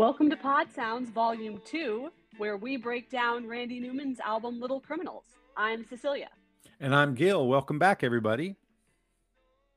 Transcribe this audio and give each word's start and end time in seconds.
Welcome 0.00 0.30
to 0.30 0.36
Pod 0.38 0.72
Sounds 0.74 1.10
Volume 1.10 1.60
2, 1.66 2.10
where 2.38 2.56
we 2.56 2.78
break 2.78 3.10
down 3.10 3.46
Randy 3.46 3.78
Newman's 3.78 4.18
album 4.20 4.58
Little 4.58 4.80
Criminals. 4.80 5.24
I'm 5.58 5.84
Cecilia. 5.84 6.30
And 6.80 6.94
I'm 6.94 7.14
Gil. 7.14 7.46
Welcome 7.46 7.78
back, 7.78 8.02
everybody. 8.02 8.56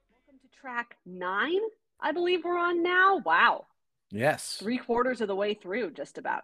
Welcome 0.09 0.39
to 0.41 0.57
track 0.57 0.95
nine, 1.05 1.59
I 1.99 2.13
believe 2.13 2.45
we're 2.45 2.57
on 2.57 2.81
now. 2.81 3.17
Wow. 3.25 3.65
Yes. 4.11 4.55
Three 4.61 4.77
quarters 4.77 5.19
of 5.19 5.27
the 5.27 5.35
way 5.35 5.55
through, 5.55 5.91
just 5.91 6.17
about. 6.17 6.43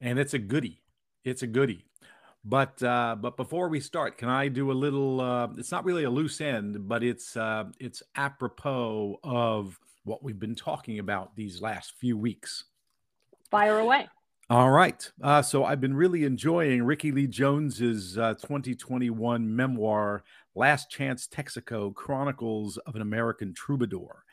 And 0.00 0.20
it's 0.20 0.34
a 0.34 0.38
goodie. 0.38 0.80
It's 1.24 1.42
a 1.42 1.48
goodie. 1.48 1.86
But 2.44 2.80
uh, 2.84 3.16
but 3.20 3.36
before 3.36 3.68
we 3.68 3.80
start, 3.80 4.16
can 4.16 4.28
I 4.28 4.46
do 4.46 4.70
a 4.70 4.74
little? 4.74 5.20
Uh, 5.20 5.48
it's 5.58 5.72
not 5.72 5.84
really 5.84 6.04
a 6.04 6.10
loose 6.10 6.40
end, 6.40 6.86
but 6.86 7.02
it's 7.02 7.36
uh, 7.36 7.64
it's 7.80 8.00
apropos 8.14 9.18
of 9.24 9.80
what 10.04 10.22
we've 10.22 10.38
been 10.38 10.54
talking 10.54 10.98
about 10.98 11.34
these 11.36 11.60
last 11.60 11.94
few 11.98 12.16
weeks. 12.16 12.64
Fire 13.50 13.78
away. 13.78 14.08
All 14.50 14.70
right. 14.70 15.10
Uh, 15.22 15.40
so 15.40 15.64
I've 15.64 15.80
been 15.80 15.96
really 15.96 16.24
enjoying 16.24 16.82
Rickie 16.82 17.12
Lee 17.12 17.26
Jones's 17.26 18.18
uh, 18.18 18.34
2021 18.34 19.56
memoir, 19.56 20.22
Last 20.54 20.90
Chance 20.90 21.28
Texaco 21.28 21.94
Chronicles 21.94 22.76
of 22.78 22.94
an 22.94 23.00
American 23.00 23.54
Troubadour. 23.54 24.24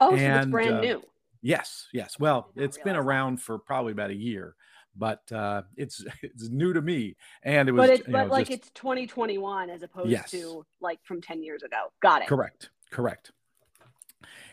Oh, 0.00 0.14
and, 0.14 0.20
so 0.20 0.38
it's 0.38 0.50
brand 0.50 0.74
uh, 0.74 0.80
new. 0.80 1.02
Yes, 1.42 1.86
yes. 1.92 2.18
Well, 2.18 2.50
it's 2.56 2.78
been 2.78 2.96
around 2.96 3.38
that. 3.38 3.44
for 3.44 3.58
probably 3.58 3.92
about 3.92 4.10
a 4.10 4.14
year, 4.14 4.56
but 4.96 5.30
uh, 5.32 5.62
it's 5.76 6.04
it's 6.22 6.48
new 6.48 6.72
to 6.72 6.82
me. 6.82 7.16
And 7.44 7.68
it 7.68 7.72
was, 7.72 7.88
but, 7.88 7.90
it's, 7.90 8.06
but 8.06 8.26
know, 8.26 8.32
like 8.32 8.48
just, 8.48 8.60
it's 8.62 8.70
2021 8.70 9.70
as 9.70 9.82
opposed 9.82 10.10
yes. 10.10 10.30
to 10.32 10.66
like 10.80 10.98
from 11.04 11.22
10 11.22 11.42
years 11.42 11.62
ago. 11.62 11.92
Got 12.02 12.22
it. 12.22 12.28
Correct. 12.28 12.70
Correct. 12.90 13.30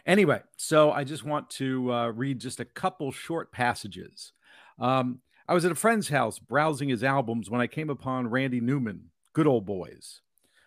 Anyway, 0.05 0.41
so 0.55 0.91
I 0.91 1.03
just 1.03 1.23
want 1.23 1.49
to 1.51 1.91
uh, 1.93 2.07
read 2.09 2.39
just 2.39 2.59
a 2.59 2.65
couple 2.65 3.11
short 3.11 3.51
passages. 3.51 4.33
Um, 4.79 5.19
I 5.47 5.53
was 5.53 5.65
at 5.65 5.71
a 5.71 5.75
friend's 5.75 6.09
house 6.09 6.39
browsing 6.39 6.89
his 6.89 7.03
albums 7.03 7.49
when 7.49 7.61
I 7.61 7.67
came 7.67 7.89
upon 7.89 8.29
Randy 8.29 8.59
Newman, 8.59 9.09
Good 9.33 9.47
Old 9.47 9.65
Boys. 9.65 10.21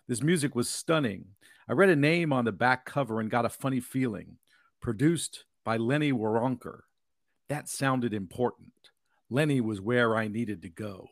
This 0.09 0.23
music 0.23 0.55
was 0.55 0.69
stunning. 0.69 1.25
I 1.69 1.73
read 1.73 1.91
a 1.91 1.97
name 1.97 2.33
on 2.33 2.45
the 2.45 2.53
back 2.53 2.85
cover 2.85 3.21
and 3.21 3.31
got 3.31 3.45
a 3.45 3.51
funny 3.51 3.81
feeling. 3.81 4.39
Produced 4.81 5.45
by 5.65 5.77
Lenny 5.77 6.13
Waronker. 6.13 6.81
That 7.49 7.69
sounded 7.69 8.15
important. 8.15 8.73
Lenny 9.29 9.61
was 9.61 9.81
where 9.81 10.17
I 10.17 10.29
needed 10.29 10.63
to 10.63 10.69
go. 10.69 11.09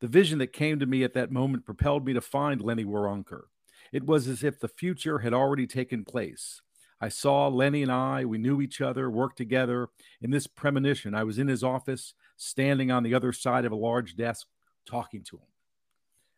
The 0.00 0.08
vision 0.08 0.38
that 0.38 0.52
came 0.52 0.78
to 0.80 0.86
me 0.86 1.02
at 1.02 1.14
that 1.14 1.30
moment 1.30 1.64
propelled 1.64 2.04
me 2.04 2.12
to 2.12 2.20
find 2.20 2.60
Lenny 2.60 2.84
Waronker. 2.84 3.44
It 3.92 4.04
was 4.04 4.26
as 4.28 4.42
if 4.42 4.58
the 4.58 4.68
future 4.68 5.20
had 5.20 5.32
already 5.32 5.66
taken 5.66 6.04
place. 6.04 6.60
I 7.00 7.08
saw 7.08 7.48
Lenny 7.48 7.82
and 7.82 7.92
I, 7.92 8.24
we 8.24 8.38
knew 8.38 8.60
each 8.60 8.80
other, 8.80 9.10
worked 9.10 9.36
together. 9.36 9.88
In 10.20 10.30
this 10.30 10.46
premonition, 10.46 11.14
I 11.14 11.24
was 11.24 11.38
in 11.38 11.48
his 11.48 11.64
office, 11.64 12.14
standing 12.36 12.90
on 12.90 13.02
the 13.02 13.14
other 13.14 13.32
side 13.32 13.64
of 13.64 13.72
a 13.72 13.76
large 13.76 14.16
desk, 14.16 14.46
talking 14.86 15.22
to 15.24 15.36
him. 15.36 15.46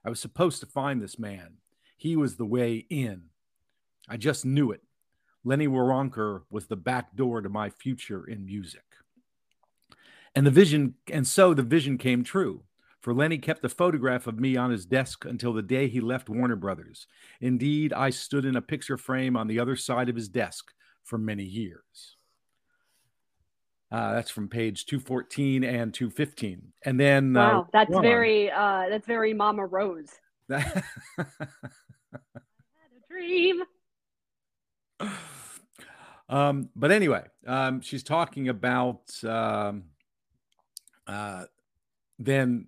I 0.05 0.11
was 0.11 0.21
supposed 0.21 0.61
to 0.61 0.67
find 0.67 1.01
this 1.01 1.19
man. 1.19 1.55
He 1.97 2.17
was 2.17 2.37
the 2.37 2.45
way 2.45 2.87
in. 2.91 3.25
I 4.09 4.17
just 4.17 4.45
knew 4.45 4.71
it. 4.73 4.83
Lenny 5.45 5.69
Waronker 5.69 6.43
was 6.51 6.67
the 6.67 6.77
back 6.77 7.15
door 7.15 7.41
to 7.41 7.49
my 7.49 7.71
future 7.71 8.25
in 8.25 8.45
music. 8.45 8.83
And 10.35 10.47
the 10.47 10.51
vision, 10.51 10.95
and 11.11 11.27
so 11.27 11.55
the 11.55 11.63
vision 11.63 11.99
came 11.99 12.25
true 12.25 12.63
Lenny 13.15 13.39
kept 13.39 13.65
a 13.65 13.69
photograph 13.69 14.27
of 14.27 14.41
me 14.41 14.57
on 14.57 14.71
his 14.71 14.87
desk 14.87 15.25
until 15.25 15.53
the 15.53 15.63
day 15.63 15.89
he 15.89 16.01
left 16.01 16.29
Warner 16.29 16.57
Brothers. 16.57 17.07
Indeed, 17.41 17.93
I 17.93 18.11
stood 18.11 18.45
in 18.45 18.57
a 18.57 18.63
picture 18.63 18.97
frame 18.97 19.37
on 19.37 19.47
the 19.47 19.61
other 19.61 19.77
side 19.77 20.09
of 20.09 20.17
his 20.17 20.29
desk 20.29 20.73
for 21.05 21.19
many 21.19 21.45
years. 21.45 22.17
Uh, 23.93 24.15
that's 24.15 24.31
from 24.31 24.49
page 24.49 24.87
214 24.87 25.63
and 25.63 25.95
215. 25.95 26.73
And 26.85 26.99
then 26.99 27.37
uh, 27.37 27.41
Wow, 27.41 27.61
uh, 27.61 27.65
that's 27.73 27.99
very 28.01 28.51
uh, 28.51 28.87
that's 28.91 29.07
very 29.07 29.33
Mama 29.33 29.65
Rose. 29.65 30.11
I 30.51 30.59
had 30.59 30.85
a 31.19 33.09
dream. 33.09 33.63
Um, 36.29 36.71
but 36.75 36.91
anyway, 36.91 37.23
um, 37.47 37.81
she's 37.81 38.03
talking 38.03 38.49
about 38.49 39.03
um, 39.25 39.85
uh, 41.07 41.45
then 42.19 42.67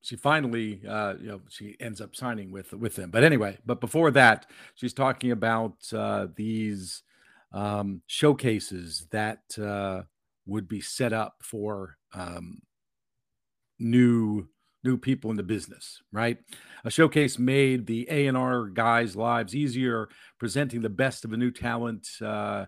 she 0.00 0.16
finally 0.16 0.80
uh, 0.86 1.14
you 1.20 1.28
know 1.28 1.40
she 1.48 1.76
ends 1.80 2.00
up 2.00 2.14
signing 2.14 2.50
with 2.50 2.72
with 2.72 2.96
them. 2.96 3.10
But 3.10 3.24
anyway 3.24 3.58
but 3.66 3.80
before 3.80 4.10
that 4.12 4.46
she's 4.74 4.92
talking 4.92 5.30
about 5.30 5.74
uh, 5.92 6.28
these 6.34 7.02
um, 7.52 8.02
showcases 8.06 9.06
that 9.10 9.40
uh, 9.58 10.02
would 10.46 10.68
be 10.68 10.80
set 10.80 11.12
up 11.12 11.36
for 11.42 11.96
um, 12.14 12.62
new 13.78 14.48
new 14.84 14.96
people 14.96 15.30
in 15.30 15.36
the 15.36 15.42
business 15.42 16.02
right? 16.12 16.38
A 16.84 16.90
showcase 16.90 17.38
made 17.38 17.86
the 17.86 18.06
a&r 18.08 18.66
guys 18.68 19.16
lives 19.16 19.54
easier 19.54 20.08
presenting 20.38 20.80
the 20.80 20.88
best 20.88 21.24
of 21.24 21.32
a 21.32 21.36
new 21.36 21.50
talent 21.50 22.06
uh, 22.24 22.66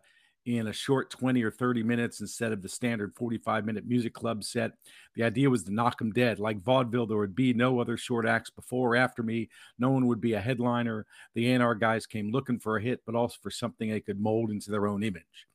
in 0.59 0.69
a 0.69 0.73
short 0.73 1.11
20 1.11 1.43
or 1.43 1.51
30 1.51 1.83
minutes 1.83 2.21
instead 2.21 2.53
of 2.53 2.63
the 2.63 2.69
standard 2.69 3.15
45 3.15 3.65
minute 3.65 3.87
music 3.87 4.15
club 4.15 4.43
set. 4.45 4.73
The 5.15 5.23
idea 5.23 5.51
was 5.51 5.65
to 5.65 5.73
knock 5.73 5.99
them 5.99 6.13
dead. 6.13 6.39
Like 6.39 6.63
vaudeville, 6.63 7.07
there 7.07 7.19
would 7.19 7.35
be 7.35 7.53
no 7.53 7.81
other 7.81 7.97
short 7.97 8.27
acts 8.27 8.51
before 8.51 8.91
or 8.91 8.97
after 8.97 9.23
me. 9.23 9.49
No 9.79 9.91
one 9.91 10.07
would 10.07 10.21
be 10.21 10.35
a 10.35 10.41
headliner. 10.41 11.07
The 11.35 11.53
A&R 11.53 11.75
guys 11.75 12.07
came 12.07 12.31
looking 12.31 12.59
for 12.59 12.77
a 12.77 12.83
hit, 12.83 13.03
but 13.07 13.15
also 13.15 13.37
for 13.43 13.51
something 13.51 13.91
they 13.91 14.01
could 14.01 14.21
mold 14.21 14.51
into 14.51 14.71
their 14.71 14.87
own 14.87 15.03
image. 15.03 15.47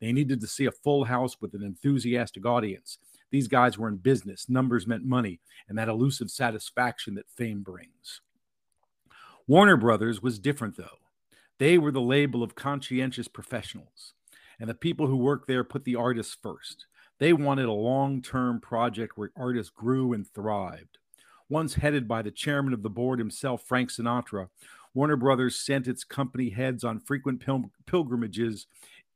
They 0.00 0.12
needed 0.12 0.40
to 0.40 0.46
see 0.46 0.66
a 0.66 0.72
full 0.72 1.04
house 1.04 1.40
with 1.40 1.54
an 1.54 1.62
enthusiastic 1.62 2.44
audience. 2.44 2.98
These 3.30 3.48
guys 3.48 3.78
were 3.78 3.88
in 3.88 3.96
business. 3.96 4.48
Numbers 4.48 4.86
meant 4.86 5.04
money 5.04 5.40
and 5.68 5.78
that 5.78 5.88
elusive 5.88 6.30
satisfaction 6.30 7.14
that 7.14 7.30
fame 7.30 7.62
brings. 7.62 8.20
Warner 9.46 9.76
Brothers 9.76 10.22
was 10.22 10.38
different, 10.38 10.76
though. 10.76 10.98
They 11.58 11.78
were 11.78 11.92
the 11.92 12.00
label 12.00 12.42
of 12.42 12.54
conscientious 12.54 13.28
professionals. 13.28 14.14
And 14.60 14.68
the 14.68 14.74
people 14.74 15.06
who 15.06 15.16
work 15.16 15.46
there 15.46 15.64
put 15.64 15.84
the 15.84 15.96
artists 15.96 16.36
first. 16.40 16.86
They 17.18 17.32
wanted 17.32 17.66
a 17.66 17.72
long 17.72 18.22
term 18.22 18.60
project 18.60 19.16
where 19.16 19.30
artists 19.36 19.72
grew 19.74 20.12
and 20.12 20.26
thrived. 20.26 20.98
Once 21.48 21.74
headed 21.74 22.08
by 22.08 22.22
the 22.22 22.30
chairman 22.30 22.72
of 22.72 22.82
the 22.82 22.90
board 22.90 23.18
himself, 23.18 23.62
Frank 23.62 23.90
Sinatra, 23.90 24.48
Warner 24.94 25.16
Brothers 25.16 25.58
sent 25.58 25.88
its 25.88 26.04
company 26.04 26.50
heads 26.50 26.84
on 26.84 27.00
frequent 27.00 27.40
pil- 27.40 27.70
pilgrimages 27.86 28.66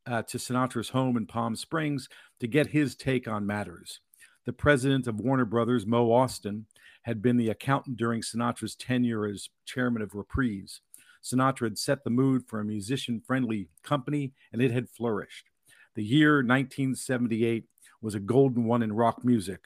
uh, 0.06 0.22
to 0.22 0.38
Sinatra's 0.38 0.90
home 0.90 1.16
in 1.16 1.26
Palm 1.26 1.54
Springs 1.54 2.08
to 2.40 2.46
get 2.46 2.68
his 2.68 2.94
take 2.94 3.28
on 3.28 3.46
matters. 3.46 4.00
The 4.44 4.52
president 4.52 5.06
of 5.06 5.20
Warner 5.20 5.44
Brothers, 5.44 5.86
Mo 5.86 6.08
Ostin, 6.08 6.64
had 7.02 7.22
been 7.22 7.36
the 7.36 7.50
accountant 7.50 7.96
during 7.96 8.22
Sinatra's 8.22 8.74
tenure 8.74 9.26
as 9.26 9.48
chairman 9.64 10.02
of 10.02 10.14
Reprise. 10.14 10.80
Sinatra 11.28 11.64
had 11.64 11.78
set 11.78 12.04
the 12.04 12.10
mood 12.10 12.44
for 12.46 12.60
a 12.60 12.64
musician 12.64 13.20
friendly 13.20 13.68
company, 13.82 14.32
and 14.52 14.62
it 14.62 14.70
had 14.70 14.88
flourished. 14.88 15.46
The 15.94 16.04
year 16.04 16.36
1978 16.36 17.64
was 18.00 18.14
a 18.14 18.20
golden 18.20 18.64
one 18.64 18.82
in 18.82 18.92
rock 18.92 19.24
music, 19.24 19.60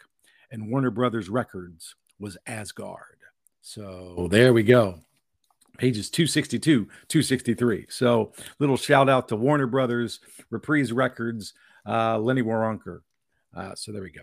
and 0.51 0.71
Warner 0.71 0.91
Brothers 0.91 1.29
Records 1.29 1.95
was 2.19 2.37
Asgard. 2.47 3.19
So 3.61 4.29
there 4.31 4.53
we 4.53 4.63
go. 4.63 4.99
Pages 5.79 6.11
262, 6.11 6.85
263. 7.09 7.87
So 7.89 8.33
little 8.59 8.77
shout 8.77 9.09
out 9.09 9.29
to 9.29 9.37
Warner 9.37 9.67
Brothers, 9.67 10.21
Reprise 10.51 10.93
Records, 10.93 11.55
uh, 11.87 12.19
Lenny 12.19 12.43
Waronker. 12.43 13.01
Uh, 13.55 13.75
so 13.75 13.93
there 13.93 14.03
we 14.03 14.11
go. 14.11 14.23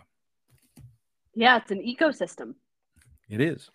Yeah, 1.36 1.57
it's 1.57 1.71
an 1.71 1.81
ecosystem. 1.81 2.56
It 3.30 3.41
is. 3.41 3.69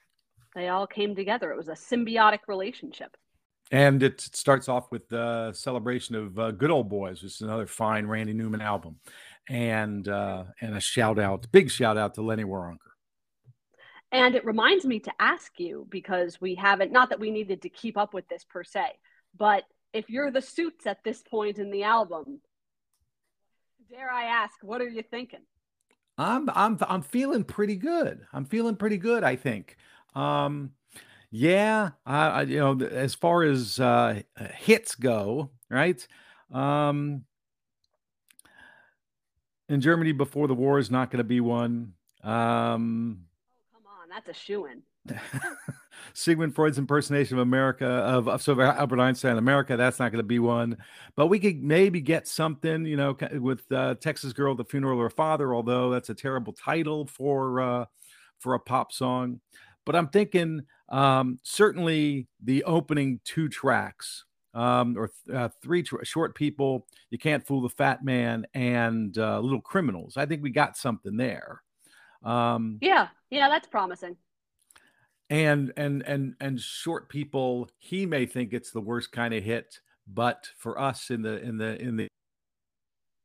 They 0.54 0.68
all 0.68 0.86
came 0.86 1.14
together. 1.14 1.50
It 1.50 1.56
was 1.56 1.68
a 1.68 1.72
symbiotic 1.72 2.40
relationship. 2.46 3.16
And 3.70 4.02
it 4.02 4.20
starts 4.20 4.68
off 4.68 4.90
with 4.92 5.08
the 5.08 5.52
celebration 5.52 6.14
of 6.14 6.38
uh, 6.38 6.50
"Good 6.52 6.70
Old 6.70 6.88
Boys," 6.88 7.22
which 7.22 7.34
is 7.36 7.40
another 7.40 7.66
fine 7.66 8.06
Randy 8.06 8.34
Newman 8.34 8.60
album, 8.60 9.00
and 9.48 10.06
uh, 10.06 10.44
and 10.60 10.76
a 10.76 10.80
shout 10.80 11.18
out, 11.18 11.46
big 11.50 11.70
shout 11.70 11.96
out 11.96 12.14
to 12.14 12.22
Lenny 12.22 12.44
Waronker. 12.44 12.78
And 14.12 14.36
it 14.36 14.44
reminds 14.44 14.84
me 14.84 15.00
to 15.00 15.12
ask 15.18 15.58
you 15.58 15.88
because 15.90 16.40
we 16.40 16.54
haven't, 16.54 16.92
not 16.92 17.08
that 17.08 17.18
we 17.18 17.32
needed 17.32 17.62
to 17.62 17.68
keep 17.68 17.96
up 17.96 18.14
with 18.14 18.28
this 18.28 18.44
per 18.44 18.62
se, 18.62 18.92
but 19.36 19.64
if 19.92 20.08
you're 20.08 20.30
the 20.30 20.42
suits 20.42 20.86
at 20.86 21.02
this 21.02 21.22
point 21.22 21.58
in 21.58 21.70
the 21.70 21.84
album, 21.84 22.40
dare 23.90 24.10
I 24.10 24.24
ask, 24.24 24.54
what 24.62 24.80
are 24.80 24.88
you 24.88 25.02
thinking? 25.02 25.40
I'm 26.16 26.48
I'm 26.50 26.78
I'm 26.88 27.02
feeling 27.02 27.44
pretty 27.44 27.76
good. 27.76 28.24
I'm 28.32 28.44
feeling 28.44 28.76
pretty 28.76 28.98
good. 28.98 29.24
I 29.24 29.36
think. 29.36 29.76
Um, 30.14 30.70
yeah, 31.36 31.90
I, 32.06 32.26
I 32.28 32.42
you 32.42 32.60
know, 32.60 32.80
as 32.86 33.16
far 33.16 33.42
as 33.42 33.80
uh, 33.80 34.22
hits 34.56 34.94
go, 34.94 35.50
right? 35.68 36.06
Um, 36.52 37.24
in 39.68 39.80
Germany 39.80 40.12
before 40.12 40.46
the 40.46 40.54
war 40.54 40.78
is 40.78 40.92
not 40.92 41.10
going 41.10 41.18
to 41.18 41.24
be 41.24 41.40
one. 41.40 41.94
Um, 42.22 43.24
oh, 43.74 43.78
come 43.78 43.82
on, 44.00 44.08
that's 44.10 44.28
a 44.28 44.32
shoe 44.32 44.66
in. 44.66 44.82
Sigmund 46.12 46.54
Freud's 46.54 46.78
impersonation 46.78 47.36
of 47.36 47.42
America 47.42 47.84
of, 47.84 48.28
of 48.28 48.40
so 48.40 48.60
Albert 48.60 49.00
Einstein 49.00 49.36
America. 49.36 49.76
That's 49.76 49.98
not 49.98 50.12
going 50.12 50.22
to 50.22 50.28
be 50.28 50.38
one, 50.38 50.76
but 51.16 51.26
we 51.26 51.40
could 51.40 51.64
maybe 51.64 52.00
get 52.00 52.28
something, 52.28 52.86
you 52.86 52.96
know, 52.96 53.16
with 53.40 53.64
uh, 53.72 53.96
Texas 53.96 54.32
Girl, 54.32 54.54
the 54.54 54.64
funeral 54.64 55.00
of 55.00 55.02
her 55.02 55.10
father. 55.10 55.52
Although 55.52 55.90
that's 55.90 56.10
a 56.10 56.14
terrible 56.14 56.52
title 56.52 57.06
for 57.06 57.60
uh, 57.60 57.84
for 58.38 58.54
a 58.54 58.60
pop 58.60 58.92
song, 58.92 59.40
but 59.84 59.96
I'm 59.96 60.08
thinking 60.08 60.62
um, 60.88 61.38
certainly 61.42 62.28
the 62.42 62.64
opening 62.64 63.20
two 63.24 63.48
tracks 63.48 64.24
um, 64.54 64.96
or 64.96 65.08
th- 65.08 65.36
uh, 65.36 65.48
three 65.62 65.82
tr- 65.82 66.04
short 66.04 66.34
people. 66.34 66.86
You 67.10 67.18
can't 67.18 67.46
fool 67.46 67.60
the 67.60 67.68
fat 67.68 68.04
man 68.04 68.46
and 68.54 69.16
uh, 69.18 69.40
little 69.40 69.60
criminals. 69.60 70.16
I 70.16 70.26
think 70.26 70.42
we 70.42 70.50
got 70.50 70.76
something 70.76 71.16
there. 71.16 71.62
Um, 72.22 72.78
yeah, 72.80 73.08
yeah, 73.30 73.48
that's 73.48 73.66
promising 73.68 74.16
and 75.30 75.72
and 75.76 76.02
and 76.02 76.34
and 76.40 76.60
short 76.60 77.08
people 77.08 77.68
he 77.78 78.06
may 78.06 78.26
think 78.26 78.52
it's 78.52 78.70
the 78.70 78.80
worst 78.80 79.10
kind 79.10 79.32
of 79.32 79.42
hit 79.42 79.80
but 80.06 80.48
for 80.58 80.78
us 80.78 81.10
in 81.10 81.22
the 81.22 81.40
in 81.42 81.56
the 81.56 81.80
in 81.80 81.96
the 81.96 82.08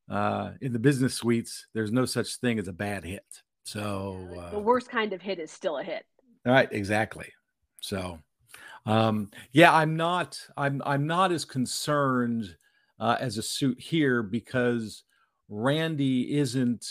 uh 0.10 0.52
in 0.62 0.72
the 0.72 0.80
business 0.80 1.14
suites 1.14 1.68
there's 1.74 1.92
no 1.92 2.06
such 2.06 2.38
thing 2.38 2.58
as 2.58 2.68
a 2.68 2.74
bad 2.74 3.04
hit 3.04 3.26
so 3.64 4.18
uh, 4.40 4.50
the 4.50 4.60
worst 4.60 4.90
kind 4.90 5.12
of 5.14 5.22
hit 5.22 5.40
is 5.40 5.52
still 5.52 5.78
a 5.78 5.84
hit 5.84 6.06
right 6.54 6.70
exactly 6.72 7.32
so 7.82 8.20
um 8.86 9.30
yeah 9.52 9.74
i'm 9.74 9.96
not 9.96 10.40
i'm 10.58 10.82
i'm 10.86 11.06
not 11.06 11.32
as 11.32 11.46
concerned 11.46 12.56
uh 13.00 13.18
as 13.20 13.38
a 13.38 13.44
suit 13.44 13.80
here 13.80 14.24
because 14.24 15.04
randy 15.50 16.38
isn't 16.38 16.86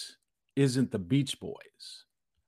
isn't 0.56 0.90
the 0.90 0.98
beach 0.98 1.38
boys 1.40 2.04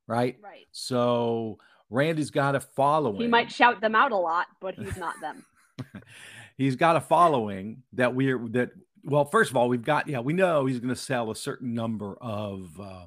right 0.06 0.36
right 0.42 0.66
so 0.72 1.58
Randy's 1.90 2.30
got 2.30 2.54
a 2.54 2.60
following. 2.60 3.20
He 3.20 3.26
might 3.26 3.50
shout 3.50 3.80
them 3.80 3.96
out 3.96 4.12
a 4.12 4.16
lot, 4.16 4.46
but 4.60 4.76
he's 4.76 4.96
not 4.96 5.14
them. 5.20 5.44
he's 6.56 6.76
got 6.76 6.96
a 6.96 7.00
following 7.00 7.82
that 7.94 8.14
we're 8.14 8.38
that. 8.50 8.70
Well, 9.02 9.24
first 9.24 9.50
of 9.50 9.56
all, 9.56 9.68
we've 9.68 9.82
got 9.82 10.08
yeah, 10.08 10.20
we 10.20 10.32
know 10.32 10.66
he's 10.66 10.78
going 10.78 10.94
to 10.94 11.00
sell 11.00 11.30
a 11.30 11.36
certain 11.36 11.74
number 11.74 12.16
of 12.20 12.78
uh, 12.80 13.06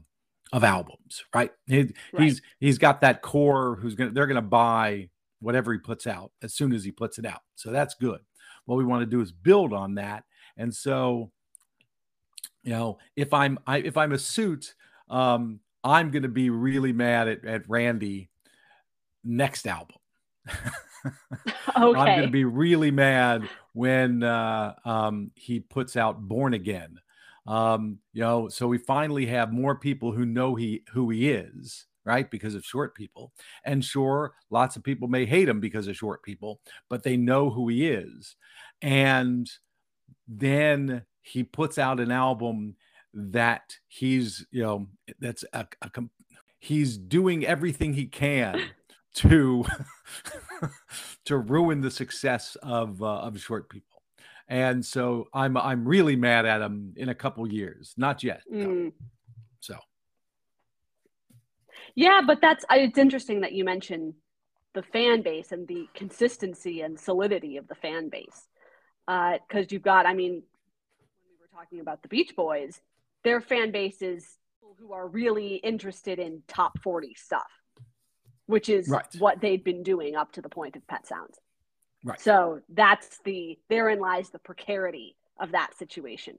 of 0.53 0.63
albums, 0.63 1.25
right? 1.33 1.51
He, 1.67 1.79
right? 1.79 1.91
He's 2.19 2.41
he's 2.59 2.77
got 2.77 3.01
that 3.01 3.21
core 3.21 3.75
who's 3.75 3.95
gonna 3.95 4.11
they're 4.11 4.27
gonna 4.27 4.41
buy 4.41 5.09
whatever 5.41 5.73
he 5.73 5.79
puts 5.79 6.07
out 6.07 6.31
as 6.41 6.53
soon 6.53 6.71
as 6.71 6.85
he 6.85 6.91
puts 6.91 7.17
it 7.17 7.25
out. 7.25 7.41
So 7.55 7.71
that's 7.71 7.95
good. 7.95 8.21
What 8.65 8.77
we 8.77 8.85
want 8.85 9.01
to 9.01 9.05
do 9.05 9.19
is 9.19 9.31
build 9.31 9.73
on 9.73 9.95
that, 9.95 10.23
and 10.55 10.73
so 10.73 11.31
you 12.63 12.71
know 12.71 12.99
if 13.17 13.33
I'm 13.33 13.57
I, 13.67 13.79
if 13.79 13.97
I'm 13.97 14.13
a 14.13 14.19
suit, 14.19 14.75
um, 15.09 15.59
I'm 15.83 16.11
going 16.11 16.23
to 16.23 16.29
be 16.29 16.49
really 16.51 16.93
mad 16.93 17.27
at, 17.27 17.43
at 17.45 17.67
Randy 17.67 18.29
next 19.23 19.67
album. 19.67 19.97
okay. 20.49 20.63
I'm 21.75 21.93
going 21.93 22.21
to 22.21 22.31
be 22.31 22.45
really 22.45 22.91
mad 22.91 23.49
when 23.73 24.23
uh, 24.23 24.75
um, 24.85 25.31
he 25.35 25.59
puts 25.59 25.97
out 25.97 26.21
Born 26.21 26.53
Again. 26.53 26.99
Um, 27.45 27.99
you 28.13 28.21
know, 28.21 28.47
so 28.49 28.67
we 28.67 28.77
finally 28.77 29.25
have 29.25 29.51
more 29.51 29.75
people 29.75 30.11
who 30.11 30.25
know 30.25 30.55
he 30.55 30.83
who 30.91 31.09
he 31.09 31.29
is, 31.29 31.85
right? 32.05 32.29
Because 32.29 32.55
of 32.55 32.65
short 32.65 32.95
people. 32.95 33.33
And 33.65 33.83
sure, 33.83 34.33
lots 34.49 34.75
of 34.75 34.83
people 34.83 35.07
may 35.07 35.25
hate 35.25 35.49
him 35.49 35.59
because 35.59 35.87
of 35.87 35.97
short 35.97 36.23
people, 36.23 36.61
but 36.89 37.03
they 37.03 37.17
know 37.17 37.49
who 37.49 37.67
he 37.67 37.87
is. 37.89 38.35
And 38.81 39.49
then 40.27 41.03
he 41.21 41.43
puts 41.43 41.77
out 41.77 41.99
an 41.99 42.11
album 42.11 42.75
that 43.13 43.77
he's, 43.87 44.45
you 44.51 44.63
know, 44.63 44.87
that's 45.19 45.45
a, 45.53 45.67
a 45.81 45.89
he's 46.59 46.97
doing 46.97 47.45
everything 47.45 47.93
he 47.93 48.05
can 48.07 48.61
to 49.15 49.65
to 51.25 51.37
ruin 51.37 51.81
the 51.81 51.91
success 51.91 52.55
of 52.63 53.01
uh, 53.01 53.19
of 53.19 53.39
short 53.39 53.69
people. 53.69 53.92
And 54.47 54.85
so 54.85 55.27
I'm 55.33 55.57
I'm 55.57 55.85
really 55.85 56.15
mad 56.15 56.45
at 56.45 56.61
him 56.61 56.93
in 56.95 57.09
a 57.09 57.15
couple 57.15 57.47
years. 57.51 57.93
Not 57.97 58.23
yet. 58.23 58.41
Mm. 58.51 58.91
So 59.59 59.77
yeah, 61.95 62.21
but 62.25 62.39
that's 62.41 62.65
it's 62.69 62.97
interesting 62.97 63.41
that 63.41 63.53
you 63.53 63.63
mentioned 63.63 64.13
the 64.73 64.83
fan 64.83 65.21
base 65.21 65.51
and 65.51 65.67
the 65.67 65.87
consistency 65.93 66.81
and 66.81 66.99
solidity 66.99 67.57
of 67.57 67.67
the 67.67 67.75
fan 67.75 68.09
base. 68.09 68.47
Because 69.05 69.65
uh, 69.65 69.69
you've 69.69 69.81
got, 69.81 70.05
I 70.05 70.13
mean, 70.13 70.31
when 70.31 70.41
we 71.29 71.35
were 71.39 71.47
talking 71.53 71.79
about 71.79 72.01
the 72.01 72.07
Beach 72.07 72.33
Boys, 72.35 72.79
their 73.23 73.41
fan 73.41 73.71
base 73.71 74.01
is 74.01 74.25
who 74.79 74.93
are 74.93 75.07
really 75.07 75.55
interested 75.55 76.19
in 76.19 76.41
top 76.47 76.79
40 76.81 77.13
stuff 77.15 77.43
which 78.45 78.69
is 78.69 78.87
right. 78.87 79.05
what 79.19 79.41
they'd 79.41 79.63
been 79.63 79.83
doing 79.83 80.15
up 80.15 80.31
to 80.33 80.41
the 80.41 80.49
point 80.49 80.75
of 80.75 80.85
Pet 80.87 81.07
Sounds. 81.07 81.37
Right. 82.03 82.19
So 82.19 82.59
that's 82.69 83.19
the 83.23 83.57
therein 83.69 83.99
lies 83.99 84.29
the 84.29 84.39
precarity 84.39 85.15
of 85.39 85.51
that 85.51 85.77
situation. 85.77 86.37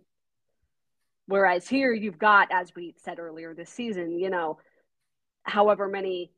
Whereas 1.27 1.67
here 1.67 1.93
you've 1.93 2.19
got, 2.19 2.49
as 2.53 2.75
we 2.75 2.95
said 3.03 3.19
earlier 3.19 3.55
this 3.55 3.71
season, 3.71 4.19
you 4.19 4.29
know, 4.29 4.59
however 5.43 5.89
many 5.89 6.33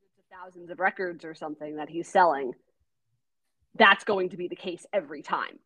hundreds 0.00 0.18
of 0.18 0.24
thousands 0.38 0.70
of 0.70 0.80
records 0.80 1.24
or 1.24 1.34
something 1.34 1.76
that 1.76 1.90
he's 1.90 2.08
selling, 2.08 2.52
that's 3.74 4.04
going 4.04 4.30
to 4.30 4.38
be 4.38 4.48
the 4.48 4.56
case 4.56 4.86
every 4.92 5.22
time. 5.22 5.58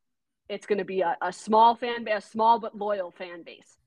It's 0.49 0.67
going 0.67 0.79
to 0.79 0.85
be 0.85 1.03
a, 1.03 1.17
a 1.23 1.33
small 1.33 1.77
fan 1.77 2.03
base, 2.03 2.25
a 2.25 2.29
small 2.29 2.59
but 2.59 2.77
loyal 2.77 3.13
fan 3.13 3.45
base. 3.45 3.79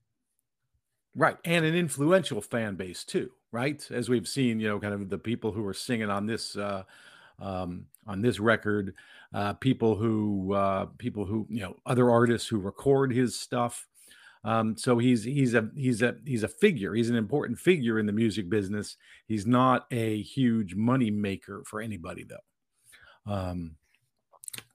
Right. 1.14 1.38
And 1.44 1.66
an 1.66 1.76
influential 1.76 2.42
fan 2.42 2.76
base 2.76 3.04
too 3.04 3.32
right? 3.56 3.90
As 3.90 4.10
we've 4.10 4.28
seen, 4.28 4.60
you 4.60 4.68
know, 4.68 4.80
kind 4.80 4.94
of 4.94 5.10
the 5.10 5.18
people 5.18 5.54
who 5.54 5.66
are 5.66 5.74
singing 5.74 6.10
on 6.10 6.26
this 6.26 6.58
uh, 6.58 6.84
um, 7.40 7.86
on 8.08 8.22
this 8.22 8.40
record, 8.40 8.94
uh, 9.34 9.54
people 9.54 9.96
who 9.96 10.54
uh, 10.54 10.86
people 10.98 11.26
who 11.26 11.48
you 11.50 11.62
know 11.62 11.76
other 11.86 12.10
artists 12.10 12.48
who 12.48 12.60
record 12.60 13.14
his 13.14 13.38
stuff. 13.38 13.88
Um, 14.44 14.78
so 14.78 15.00
he's 15.00 15.24
he's 15.24 15.56
a 15.56 15.70
he's 15.76 16.02
a 16.02 16.16
he's 16.26 16.44
a 16.44 16.48
figure. 16.48 16.94
He's 16.94 17.10
an 17.10 17.16
important 17.16 17.60
figure 17.60 18.00
in 18.00 18.06
the 18.06 18.14
music 18.14 18.50
business. 18.50 18.96
He's 19.28 19.48
not 19.48 19.88
a 19.92 20.22
huge 20.22 20.76
money 20.76 21.10
maker 21.10 21.64
for 21.66 21.82
anybody 21.82 22.24
though. 22.24 23.32
Um, 23.32 23.76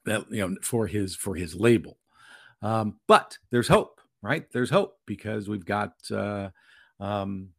that 0.05 0.25
you 0.29 0.47
know 0.47 0.55
for 0.61 0.87
his 0.87 1.15
for 1.15 1.35
his 1.35 1.55
label. 1.55 1.97
Um, 2.61 2.99
but 3.07 3.37
there's 3.49 3.67
hope, 3.67 4.01
right? 4.21 4.45
There's 4.51 4.69
hope 4.69 4.97
because 5.05 5.47
we've 5.47 5.65
got 5.65 5.93
uh, 6.11 6.49
um, 6.99 7.49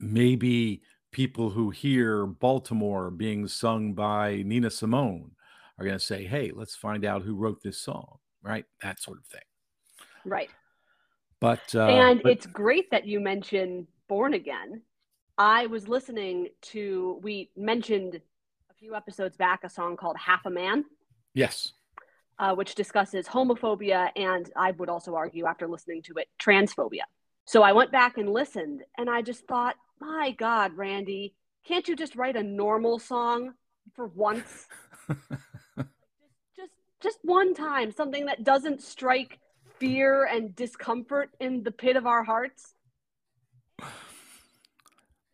maybe 0.00 0.82
people 1.10 1.50
who 1.50 1.70
hear 1.70 2.26
Baltimore 2.26 3.10
being 3.10 3.48
sung 3.48 3.94
by 3.94 4.42
Nina 4.44 4.70
Simone 4.70 5.32
are 5.78 5.84
going 5.84 5.98
to 5.98 6.04
say, 6.04 6.24
hey, 6.24 6.52
let's 6.54 6.74
find 6.74 7.04
out 7.04 7.22
who 7.22 7.34
wrote 7.34 7.62
this 7.62 7.78
song, 7.78 8.18
right? 8.42 8.64
That 8.82 9.00
sort 9.00 9.18
of 9.18 9.26
thing. 9.26 9.40
Right. 10.24 10.50
But, 11.40 11.74
uh, 11.74 11.86
and 11.86 12.22
but... 12.22 12.32
it's 12.32 12.46
great 12.46 12.90
that 12.90 13.06
you 13.06 13.20
mentioned 13.20 13.86
Born 14.08 14.34
Again. 14.34 14.82
I 15.38 15.66
was 15.66 15.86
listening 15.86 16.48
to, 16.62 17.20
we 17.22 17.50
mentioned 17.56 18.20
a 18.70 18.74
few 18.74 18.94
episodes 18.94 19.36
back 19.36 19.64
a 19.64 19.68
song 19.68 19.96
called 19.96 20.16
Half 20.16 20.46
a 20.46 20.50
Man. 20.50 20.84
Yes. 21.34 21.72
Uh, 22.38 22.54
which 22.54 22.74
discusses 22.74 23.26
homophobia 23.26 24.10
and 24.16 24.50
I 24.56 24.72
would 24.72 24.88
also 24.88 25.14
argue 25.14 25.46
after 25.46 25.66
listening 25.66 26.02
to 26.02 26.14
it, 26.14 26.28
transphobia. 26.38 27.02
So 27.46 27.62
I 27.62 27.72
went 27.72 27.92
back 27.92 28.18
and 28.18 28.30
listened 28.30 28.82
and 28.98 29.08
I 29.08 29.22
just 29.22 29.46
thought, 29.46 29.76
my 30.00 30.34
God, 30.38 30.76
Randy, 30.76 31.34
can't 31.66 31.86
you 31.88 31.96
just 31.96 32.16
write 32.16 32.36
a 32.36 32.42
normal 32.42 32.98
song 32.98 33.54
for 33.94 34.06
once? 34.06 34.66
just, 35.08 35.20
just, 36.56 36.72
just 37.02 37.18
one 37.22 37.54
time, 37.54 37.90
something 37.92 38.26
that 38.26 38.44
doesn't 38.44 38.82
strike 38.82 39.38
fear 39.78 40.24
and 40.24 40.54
discomfort 40.54 41.30
in 41.40 41.62
the 41.62 41.70
pit 41.70 41.96
of 41.96 42.06
our 42.06 42.24
hearts. 42.24 42.74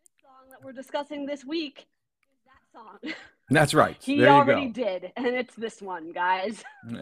This 0.04 0.22
song 0.22 0.50
that 0.50 0.64
we're 0.64 0.72
discussing 0.72 1.26
this 1.26 1.44
week 1.44 1.86
is 2.22 2.38
that 2.44 2.62
song. 2.72 3.14
That's 3.50 3.74
right. 3.74 3.96
he 4.02 4.18
there 4.18 4.30
already 4.30 4.68
did, 4.68 5.12
and 5.16 5.26
it's 5.26 5.54
this 5.54 5.82
one, 5.82 6.12
guys. 6.12 6.64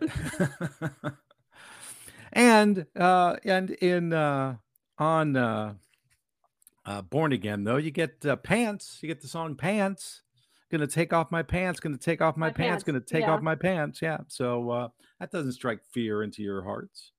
and 2.33 2.87
uh, 2.97 3.37
and 3.45 3.71
in 3.71 4.13
uh, 4.13 4.57
on 4.99 5.37
uh, 5.37 5.75
uh, 6.91 7.03
Born 7.03 7.33
Again, 7.33 7.65
though, 7.65 7.77
you 7.77 7.91
get 7.91 8.25
uh, 8.27 8.37
Pants. 8.37 8.99
You 9.01 9.07
get 9.07 9.21
the 9.21 9.29
song 9.29 9.55
Pants. 9.55 10.23
Gonna 10.71 10.87
take 10.87 11.13
off 11.13 11.33
my 11.33 11.43
pants. 11.43 11.81
Gonna 11.81 11.97
take 11.97 12.21
off 12.21 12.37
my, 12.37 12.47
my 12.47 12.53
pants. 12.53 12.71
pants. 12.71 12.85
Gonna 12.85 13.01
take 13.01 13.23
yeah. 13.23 13.33
off 13.33 13.43
my 13.43 13.57
pants. 13.57 14.01
Yeah. 14.01 14.19
So 14.29 14.71
uh, 14.71 14.89
that 15.19 15.33
doesn't 15.33 15.53
strike 15.53 15.81
fear 15.91 16.23
into 16.23 16.43
your 16.43 16.63
hearts. 16.63 17.11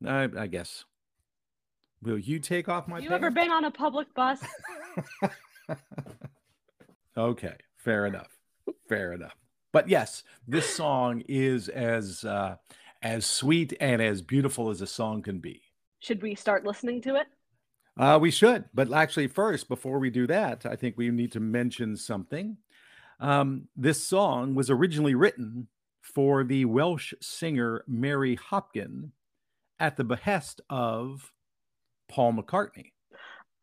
Doesn't 0.00 0.24
it 0.24 0.30
though? 0.34 0.40
I, 0.40 0.44
I 0.44 0.46
guess. 0.46 0.84
Will 2.02 2.18
you 2.18 2.38
take 2.38 2.70
off 2.70 2.88
my? 2.88 2.94
Pants? 2.94 3.04
You 3.04 3.10
pants? 3.10 3.24
ever 3.24 3.30
been 3.30 3.50
on 3.50 3.64
a 3.66 3.70
public 3.70 4.14
bus? 4.14 4.40
okay, 7.18 7.56
fair 7.76 8.06
enough. 8.06 8.30
Fair 8.88 9.12
enough. 9.12 9.36
But 9.72 9.90
yes, 9.90 10.22
this 10.48 10.74
song 10.74 11.22
is 11.28 11.68
as 11.68 12.24
uh, 12.24 12.56
as 13.02 13.26
sweet 13.26 13.74
and 13.80 14.00
as 14.00 14.22
beautiful 14.22 14.70
as 14.70 14.80
a 14.80 14.86
song 14.86 15.20
can 15.20 15.40
be. 15.40 15.60
Should 16.06 16.22
we 16.22 16.36
start 16.36 16.64
listening 16.64 17.00
to 17.02 17.16
it? 17.16 17.26
Uh, 17.98 18.16
we 18.20 18.30
should, 18.30 18.66
but 18.72 18.92
actually, 18.92 19.26
first, 19.26 19.68
before 19.68 19.98
we 19.98 20.08
do 20.08 20.24
that, 20.28 20.64
I 20.64 20.76
think 20.76 20.96
we 20.96 21.10
need 21.10 21.32
to 21.32 21.40
mention 21.40 21.96
something. 21.96 22.58
Um, 23.18 23.66
this 23.74 24.06
song 24.06 24.54
was 24.54 24.70
originally 24.70 25.16
written 25.16 25.66
for 26.02 26.44
the 26.44 26.64
Welsh 26.64 27.12
singer 27.20 27.82
Mary 27.88 28.36
Hopkin 28.36 29.10
at 29.80 29.96
the 29.96 30.04
behest 30.04 30.60
of 30.70 31.32
Paul 32.08 32.34
McCartney. 32.34 32.92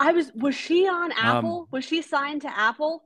I 0.02 0.12
was 0.12 0.30
was 0.36 0.54
she 0.56 0.86
on 0.86 1.14
Um, 1.14 1.18
Apple? 1.18 1.68
was 1.72 1.86
she 1.86 2.02
signed 2.02 2.42
to 2.42 2.50
Apple? 2.60 3.06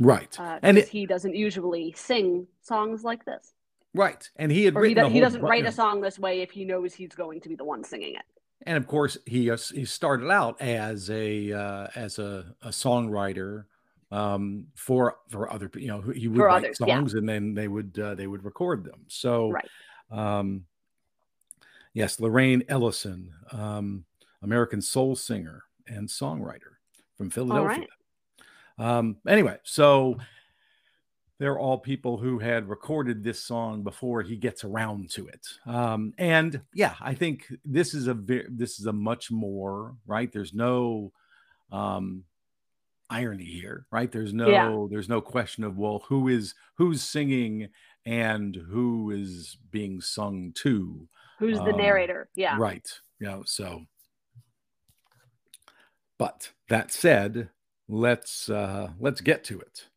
Right. 0.00 0.38
Uh, 0.38 0.58
and 0.62 0.78
it, 0.78 0.88
he 0.88 1.06
doesn't 1.06 1.34
usually 1.34 1.92
sing 1.96 2.46
songs 2.62 3.02
like 3.02 3.24
this. 3.24 3.52
right. 3.94 4.28
And 4.36 4.52
he 4.52 4.64
had 4.64 4.76
Or 4.76 4.84
he, 4.84 4.94
do, 4.94 5.06
he 5.08 5.20
doesn't 5.20 5.42
write 5.42 5.66
a 5.66 5.72
song 5.72 6.00
this 6.00 6.18
way 6.18 6.40
if 6.42 6.50
he 6.52 6.64
knows 6.64 6.94
he's 6.94 7.14
going 7.14 7.40
to 7.40 7.48
be 7.48 7.56
the 7.56 7.64
one 7.64 7.82
singing 7.82 8.14
it. 8.14 8.22
and 8.66 8.76
of 8.76 8.86
course 8.86 9.18
he 9.26 9.50
uh, 9.50 9.56
he 9.74 9.84
started 9.84 10.30
out 10.30 10.60
as 10.60 11.10
a 11.10 11.52
uh, 11.52 11.88
as 11.96 12.18
a, 12.20 12.54
a 12.62 12.68
songwriter 12.68 13.64
um, 14.12 14.66
for 14.74 15.16
for 15.30 15.52
other 15.52 15.68
you 15.74 15.88
know 15.88 16.00
he 16.00 16.28
would 16.28 16.38
For 16.38 16.46
write 16.46 16.64
others, 16.64 16.78
yeah. 16.80 16.96
songs 16.96 17.14
and 17.14 17.28
then 17.28 17.54
they 17.54 17.66
would 17.68 17.98
uh, 17.98 18.14
they 18.14 18.26
would 18.28 18.44
record 18.44 18.84
them 18.84 19.00
so 19.08 19.50
Right. 19.50 19.68
um, 20.12 20.64
yes 21.94 22.20
Lorraine 22.20 22.62
Ellison 22.68 23.32
um, 23.52 24.04
American 24.42 24.80
soul 24.80 25.16
singer 25.16 25.64
and 25.86 26.08
songwriter 26.08 26.76
from 27.16 27.30
Philadelphia 27.30 27.86
um, 28.78 29.16
anyway 29.26 29.56
so 29.62 30.16
they're 31.38 31.58
all 31.58 31.78
people 31.78 32.16
who 32.18 32.38
had 32.40 32.68
recorded 32.68 33.22
this 33.22 33.38
song 33.44 33.82
before 33.84 34.22
he 34.22 34.36
gets 34.36 34.64
around 34.64 35.08
to 35.10 35.28
it. 35.28 35.46
Um, 35.66 36.12
and 36.18 36.60
yeah, 36.74 36.94
I 37.00 37.14
think 37.14 37.46
this 37.64 37.94
is 37.94 38.08
a 38.08 38.14
very, 38.14 38.46
this 38.50 38.80
is 38.80 38.86
a 38.86 38.92
much 38.92 39.30
more 39.30 39.94
right. 40.04 40.32
There's 40.32 40.52
no 40.52 41.12
um, 41.70 42.24
irony 43.08 43.44
here, 43.44 43.86
right? 43.92 44.10
There's 44.10 44.34
no 44.34 44.48
Yeah. 44.48 44.86
there's 44.90 45.08
no 45.08 45.20
question 45.20 45.62
of 45.62 45.78
well, 45.78 46.04
who 46.08 46.26
is 46.26 46.54
who's 46.74 47.02
singing 47.02 47.68
and 48.04 48.56
who 48.56 49.12
is 49.12 49.58
being 49.70 50.00
sung 50.00 50.50
to, 50.56 51.08
Who's 51.38 51.58
the 51.58 51.72
Um, 51.72 51.76
narrator? 51.76 52.28
Yeah. 52.34 52.56
right? 52.58 52.86
You 53.20 53.26
know, 53.28 53.42
so. 53.46 53.86
But 56.18 56.52
that 56.68 56.90
said, 56.92 57.50
let's 57.88 58.48
uh, 58.50 58.92
let's 58.98 59.20
get 59.20 59.44
to 59.44 59.60
it. 59.60 59.88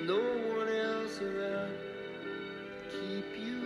No 0.00 0.18
one 0.56 0.68
else 0.68 1.20
around. 1.20 1.72
Keep 2.90 3.38
you 3.38 3.57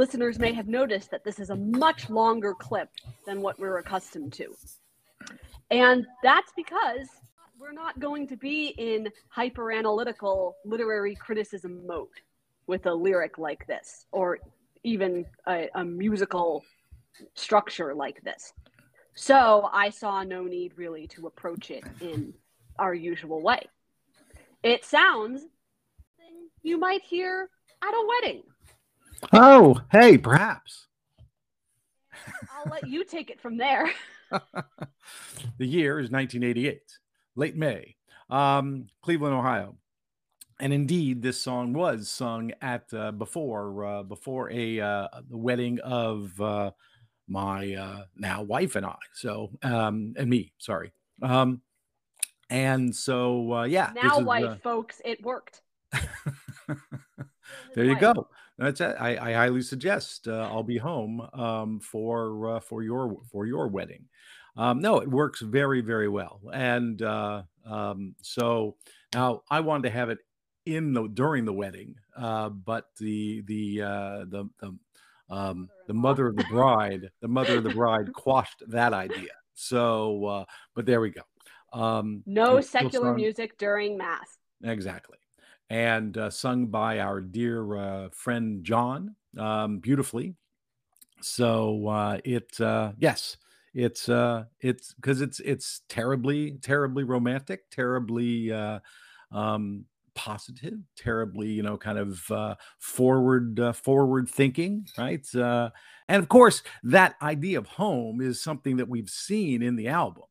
listeners 0.00 0.38
may 0.38 0.54
have 0.54 0.66
noticed 0.66 1.10
that 1.10 1.24
this 1.24 1.38
is 1.38 1.50
a 1.50 1.56
much 1.56 2.08
longer 2.08 2.54
clip 2.54 2.88
than 3.26 3.42
what 3.42 3.58
we're 3.58 3.76
accustomed 3.76 4.32
to. 4.32 4.46
And 5.70 6.06
that's 6.22 6.50
because 6.56 7.06
we're 7.60 7.72
not 7.72 8.00
going 8.00 8.26
to 8.28 8.36
be 8.38 8.68
in 8.78 9.10
hyper 9.28 9.70
analytical 9.70 10.56
literary 10.64 11.14
criticism 11.14 11.86
mode 11.86 12.08
with 12.66 12.86
a 12.86 12.94
lyric 12.94 13.36
like 13.36 13.66
this, 13.66 14.06
or 14.10 14.38
even 14.84 15.26
a, 15.46 15.68
a 15.74 15.84
musical 15.84 16.64
structure 17.34 17.94
like 17.94 18.24
this. 18.24 18.54
So 19.14 19.68
I 19.70 19.90
saw 19.90 20.22
no 20.22 20.44
need 20.44 20.72
really 20.76 21.08
to 21.08 21.26
approach 21.26 21.70
it 21.70 21.84
in 22.00 22.32
our 22.78 22.94
usual 22.94 23.42
way. 23.42 23.68
It 24.62 24.82
sounds 24.82 25.42
you 26.62 26.78
might 26.78 27.02
hear 27.02 27.50
at 27.82 27.92
a 27.92 28.06
wedding. 28.08 28.44
Oh, 29.32 29.80
hey, 29.90 30.18
perhaps. 30.18 30.86
I'll 32.52 32.70
let 32.70 32.88
you 32.88 33.04
take 33.04 33.30
it 33.30 33.40
from 33.40 33.56
there. 33.56 33.90
the 34.30 35.66
year 35.66 35.98
is 35.98 36.10
1988, 36.10 36.80
late 37.36 37.56
May, 37.56 37.96
um, 38.28 38.86
Cleveland, 39.02 39.34
Ohio. 39.34 39.76
And 40.60 40.72
indeed, 40.72 41.22
this 41.22 41.40
song 41.40 41.72
was 41.72 42.10
sung 42.10 42.52
at 42.60 42.92
uh, 42.92 43.12
before 43.12 43.84
uh, 43.84 44.02
before 44.02 44.50
a 44.50 44.78
uh, 44.78 45.08
the 45.28 45.38
wedding 45.38 45.80
of 45.80 46.38
uh, 46.38 46.72
my 47.26 47.74
uh, 47.74 48.02
now 48.14 48.42
wife 48.42 48.76
and 48.76 48.84
I. 48.84 48.96
So 49.14 49.52
um, 49.62 50.12
and 50.18 50.28
me, 50.28 50.52
sorry. 50.58 50.92
Um, 51.22 51.62
and 52.50 52.94
so 52.94 53.54
uh, 53.54 53.64
yeah, 53.64 53.92
now, 53.94 54.20
wife, 54.20 54.60
folks, 54.62 55.00
it 55.02 55.22
worked. 55.24 55.62
there 57.74 57.84
you 57.84 57.92
Wife. 57.92 58.00
go. 58.00 58.28
That's 58.60 58.80
it. 58.82 58.94
I, 59.00 59.30
I 59.30 59.32
highly 59.32 59.62
suggest 59.62 60.28
uh, 60.28 60.42
I'll 60.52 60.62
be 60.62 60.76
home 60.76 61.26
um, 61.32 61.80
for 61.80 62.56
uh, 62.56 62.60
for 62.60 62.82
your 62.82 63.16
for 63.32 63.46
your 63.46 63.68
wedding. 63.68 64.04
Um, 64.54 64.80
no, 64.80 64.98
it 64.98 65.08
works 65.08 65.40
very 65.40 65.80
very 65.80 66.08
well, 66.08 66.40
and 66.52 67.00
uh, 67.00 67.42
um, 67.64 68.14
so 68.20 68.76
now 69.14 69.42
I 69.50 69.60
wanted 69.60 69.84
to 69.84 69.94
have 69.94 70.10
it 70.10 70.18
in 70.66 70.92
the 70.92 71.08
during 71.08 71.46
the 71.46 71.54
wedding, 71.54 71.94
uh, 72.14 72.50
but 72.50 72.84
the 72.98 73.40
the 73.46 73.80
uh, 73.80 74.18
the 74.28 74.44
the 74.60 74.78
um, 75.30 75.70
the 75.86 75.94
mother 75.94 76.26
of 76.26 76.36
the 76.36 76.44
bride, 76.50 77.08
the 77.22 77.28
mother 77.28 77.56
of 77.56 77.64
the 77.64 77.70
bride, 77.70 78.12
quashed 78.12 78.62
that 78.68 78.92
idea. 78.92 79.32
So, 79.54 80.26
uh, 80.26 80.44
but 80.74 80.84
there 80.84 81.00
we 81.00 81.10
go. 81.10 81.22
Um, 81.72 82.22
No 82.26 82.60
secular 82.60 83.08
sung- 83.08 83.16
music 83.16 83.56
during 83.56 83.96
mass. 83.96 84.36
Exactly. 84.62 85.16
And 85.70 86.18
uh, 86.18 86.30
sung 86.30 86.66
by 86.66 86.98
our 86.98 87.20
dear 87.20 87.76
uh, 87.76 88.08
friend 88.12 88.64
John 88.64 89.14
um, 89.38 89.78
beautifully. 89.78 90.34
So 91.20 91.86
uh, 91.86 92.18
it, 92.24 92.60
uh, 92.60 92.92
yes, 92.98 93.36
it's 93.72 94.08
uh, 94.08 94.44
it's 94.60 94.94
because 94.94 95.20
it's 95.20 95.38
it's 95.40 95.82
terribly 95.88 96.58
terribly 96.60 97.04
romantic, 97.04 97.70
terribly 97.70 98.50
uh, 98.50 98.80
um, 99.30 99.84
positive, 100.14 100.80
terribly 100.96 101.48
you 101.48 101.62
know 101.62 101.76
kind 101.76 101.98
of 101.98 102.58
forward 102.80 103.60
forward 103.76 104.28
thinking, 104.28 104.86
right? 104.98 105.24
And 105.34 105.72
of 106.20 106.28
course, 106.28 106.64
that 106.82 107.14
idea 107.22 107.58
of 107.58 107.68
home 107.68 108.20
is 108.20 108.42
something 108.42 108.78
that 108.78 108.88
we've 108.88 109.08
seen 109.08 109.62
in 109.62 109.76
the 109.76 109.86
album, 109.86 110.24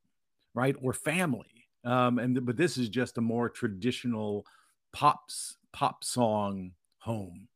right? 0.54 0.76
Or 0.82 0.92
family. 0.92 1.70
Um, 1.86 2.20
and 2.20 2.46
but 2.46 2.58
this 2.58 2.78
is 2.78 2.90
just 2.90 3.18
a 3.18 3.22
more 3.22 3.48
traditional 3.50 4.46
pops 4.92 5.58
pop 5.72 6.04
song 6.04 6.72
home 7.00 7.48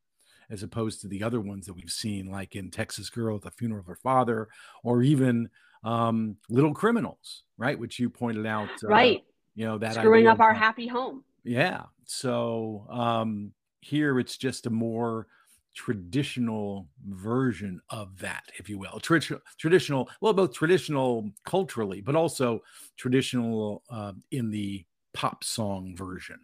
as 0.49 0.63
opposed 0.63 1.01
to 1.01 1.07
the 1.07 1.23
other 1.23 1.39
ones 1.39 1.65
that 1.65 1.73
we've 1.73 1.91
seen 1.91 2.29
like 2.29 2.55
in 2.55 2.69
texas 2.69 3.09
girl 3.09 3.35
at 3.35 3.41
the 3.41 3.51
funeral 3.51 3.79
of 3.81 3.85
her 3.87 3.95
father 3.95 4.47
or 4.83 5.01
even 5.01 5.49
um 5.83 6.35
little 6.49 6.73
criminals 6.73 7.43
right 7.57 7.77
which 7.77 7.99
you 7.99 8.09
pointed 8.09 8.45
out 8.45 8.69
uh, 8.83 8.87
right. 8.87 9.23
you 9.55 9.65
know 9.65 9.77
that 9.77 9.95
Screwing 9.95 10.27
up 10.27 10.39
our 10.39 10.53
happy 10.53 10.87
home. 10.87 11.23
yeah 11.43 11.83
so 12.05 12.85
um 12.89 13.51
here 13.81 14.19
it's 14.19 14.37
just 14.37 14.65
a 14.65 14.69
more 14.69 15.27
traditional 15.75 16.87
version 17.07 17.81
of 17.89 18.17
that 18.19 18.43
if 18.59 18.69
you 18.69 18.77
will 18.77 18.99
Tradi- 18.99 19.39
traditional 19.57 20.07
well 20.21 20.33
both 20.33 20.53
traditional 20.53 21.31
culturally 21.45 21.99
but 21.99 22.15
also 22.15 22.61
traditional 22.95 23.81
uh, 23.89 24.13
in 24.31 24.51
the 24.51 24.85
pop 25.13 25.43
song 25.43 25.95
version 25.97 26.39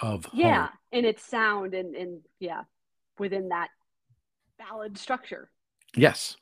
of 0.00 0.24
home. 0.26 0.40
Yeah. 0.40 0.68
And 0.92 1.04
its 1.06 1.22
sound 1.24 1.74
and, 1.74 1.94
and 1.94 2.20
yeah, 2.40 2.62
within 3.18 3.48
that 3.48 3.68
ballad 4.58 4.98
structure. 4.98 5.50
yes 5.96 6.36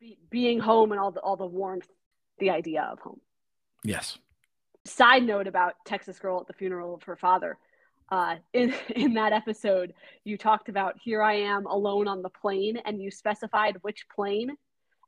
Be, 0.00 0.18
being 0.30 0.60
home 0.60 0.92
and 0.92 1.00
all 1.00 1.10
the 1.12 1.20
all 1.20 1.36
the 1.36 1.46
warmth, 1.46 1.88
the 2.38 2.50
idea 2.50 2.82
of 2.92 2.98
home. 3.00 3.20
yes 3.84 4.18
side 4.86 5.22
note 5.24 5.46
about 5.46 5.74
Texas 5.86 6.18
Girl 6.18 6.38
at 6.40 6.46
the 6.46 6.52
funeral 6.52 6.94
of 6.94 7.02
her 7.04 7.16
father. 7.16 7.56
Uh, 8.12 8.36
in 8.52 8.74
in 8.94 9.14
that 9.14 9.32
episode, 9.32 9.94
you 10.24 10.36
talked 10.36 10.68
about 10.68 10.94
here 11.02 11.22
I 11.22 11.34
am 11.36 11.64
alone 11.66 12.06
on 12.06 12.20
the 12.22 12.28
plane, 12.28 12.76
and 12.84 13.00
you 13.02 13.10
specified 13.10 13.78
which 13.82 14.04
plane. 14.14 14.50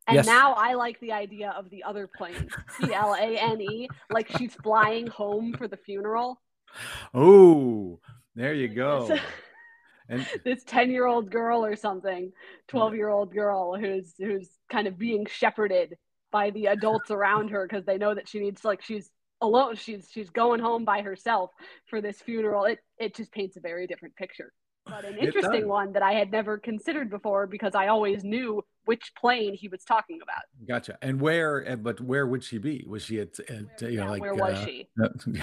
And 0.09 0.14
Yes. 0.16 0.26
now 0.26 0.52
I 0.54 0.74
like 0.74 0.98
the 1.00 1.12
idea 1.12 1.50
of 1.59 1.68
the 1.68 1.82
other 1.82 2.09
plane, 2.16 2.48
P 2.80 2.94
L 2.94 3.14
A 3.14 3.37
N 3.38 3.61
E, 3.61 3.88
like 4.09 4.28
she's 4.38 4.54
flying 4.54 5.09
home 5.09 5.52
for 5.59 5.68
the 5.68 5.76
funeral. 5.76 6.40
Oh 7.14 7.98
there 8.34 8.54
you 8.54 8.68
go. 8.74 9.08
This- 9.08 9.20
and 10.08 10.26
This 10.44 10.62
ten 10.62 10.90
year 10.90 11.06
old 11.06 11.32
girl 11.32 11.64
or 11.64 11.74
something, 11.74 12.32
twelve 12.68 12.94
year 12.94 13.08
old 13.08 13.32
girl 13.32 13.76
who's 13.76 14.14
who's 14.18 14.48
kind 14.70 14.86
of 14.86 14.96
being 14.96 15.26
shepherded 15.26 15.96
by 16.30 16.50
the 16.50 16.66
adults 16.66 17.10
around 17.10 17.48
her 17.50 17.66
because 17.66 17.84
they 17.84 17.98
know 17.98 18.14
that 18.14 18.28
she 18.28 18.38
needs 18.38 18.64
like 18.64 18.82
she's 18.82 19.10
alone 19.40 19.74
she's 19.74 20.08
she's 20.10 20.30
going 20.30 20.60
home 20.60 20.84
by 20.84 21.02
herself 21.02 21.50
for 21.90 22.00
this 22.00 22.20
funeral. 22.20 22.64
It 22.66 22.78
it 22.98 23.16
just 23.16 23.32
paints 23.32 23.56
a 23.56 23.60
very 23.60 23.88
different 23.88 24.14
picture. 24.14 24.52
But 24.86 25.04
an 25.04 25.18
interesting 25.18 25.66
one 25.66 25.92
that 25.94 26.02
i 26.02 26.12
had 26.12 26.30
never 26.30 26.58
considered 26.58 27.10
before 27.10 27.48
because 27.48 27.74
i 27.74 27.88
always 27.88 28.22
knew 28.22 28.64
which 28.84 29.12
plane 29.18 29.52
he 29.54 29.66
was 29.66 29.82
talking 29.82 30.20
about. 30.22 30.42
Gotcha. 30.68 30.96
And 31.02 31.20
where 31.20 31.76
but 31.76 32.00
where 32.00 32.28
would 32.28 32.44
she 32.44 32.58
be? 32.58 32.84
Was 32.88 33.02
she 33.06 33.18
at, 33.18 33.40
at 33.40 33.82
you 33.82 33.96
know 33.96 34.04
Yeah, 34.04 34.10
like 34.10 34.22
where 34.22 34.36
was 34.36 34.54
uh, 34.54 34.64
she 34.64 34.88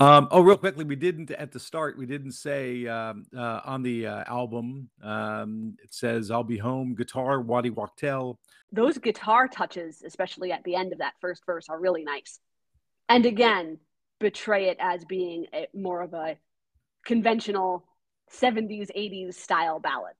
um, 0.00 0.28
oh, 0.30 0.40
real 0.40 0.56
quickly, 0.56 0.84
we 0.84 0.96
didn't 0.96 1.30
at 1.30 1.52
the 1.52 1.60
start. 1.60 1.96
We 1.96 2.06
didn't 2.06 2.32
say 2.32 2.86
um, 2.86 3.24
uh, 3.36 3.60
on 3.64 3.82
the 3.82 4.06
uh, 4.06 4.24
album. 4.26 4.88
Um, 5.02 5.76
it 5.82 5.94
says, 5.94 6.30
"I'll 6.30 6.44
be 6.44 6.58
home." 6.58 6.94
Guitar, 6.94 7.40
Waddy 7.40 7.70
Wachtel. 7.70 8.38
those 8.72 8.98
guitar 8.98 9.46
touches 9.48 10.02
especially 10.04 10.50
at 10.50 10.64
the 10.64 10.74
end 10.74 10.92
of 10.92 10.98
that 10.98 11.14
first 11.20 11.44
verse 11.46 11.68
are 11.68 11.78
really 11.78 12.02
nice 12.02 12.40
and 13.08 13.24
again 13.26 13.78
betray 14.18 14.68
it 14.68 14.76
as 14.80 15.04
being 15.04 15.46
a, 15.54 15.66
more 15.74 16.02
of 16.02 16.12
a 16.14 16.36
conventional 17.04 17.84
70s 18.32 18.88
80s 18.96 19.34
style 19.34 19.78
ballad 19.78 20.14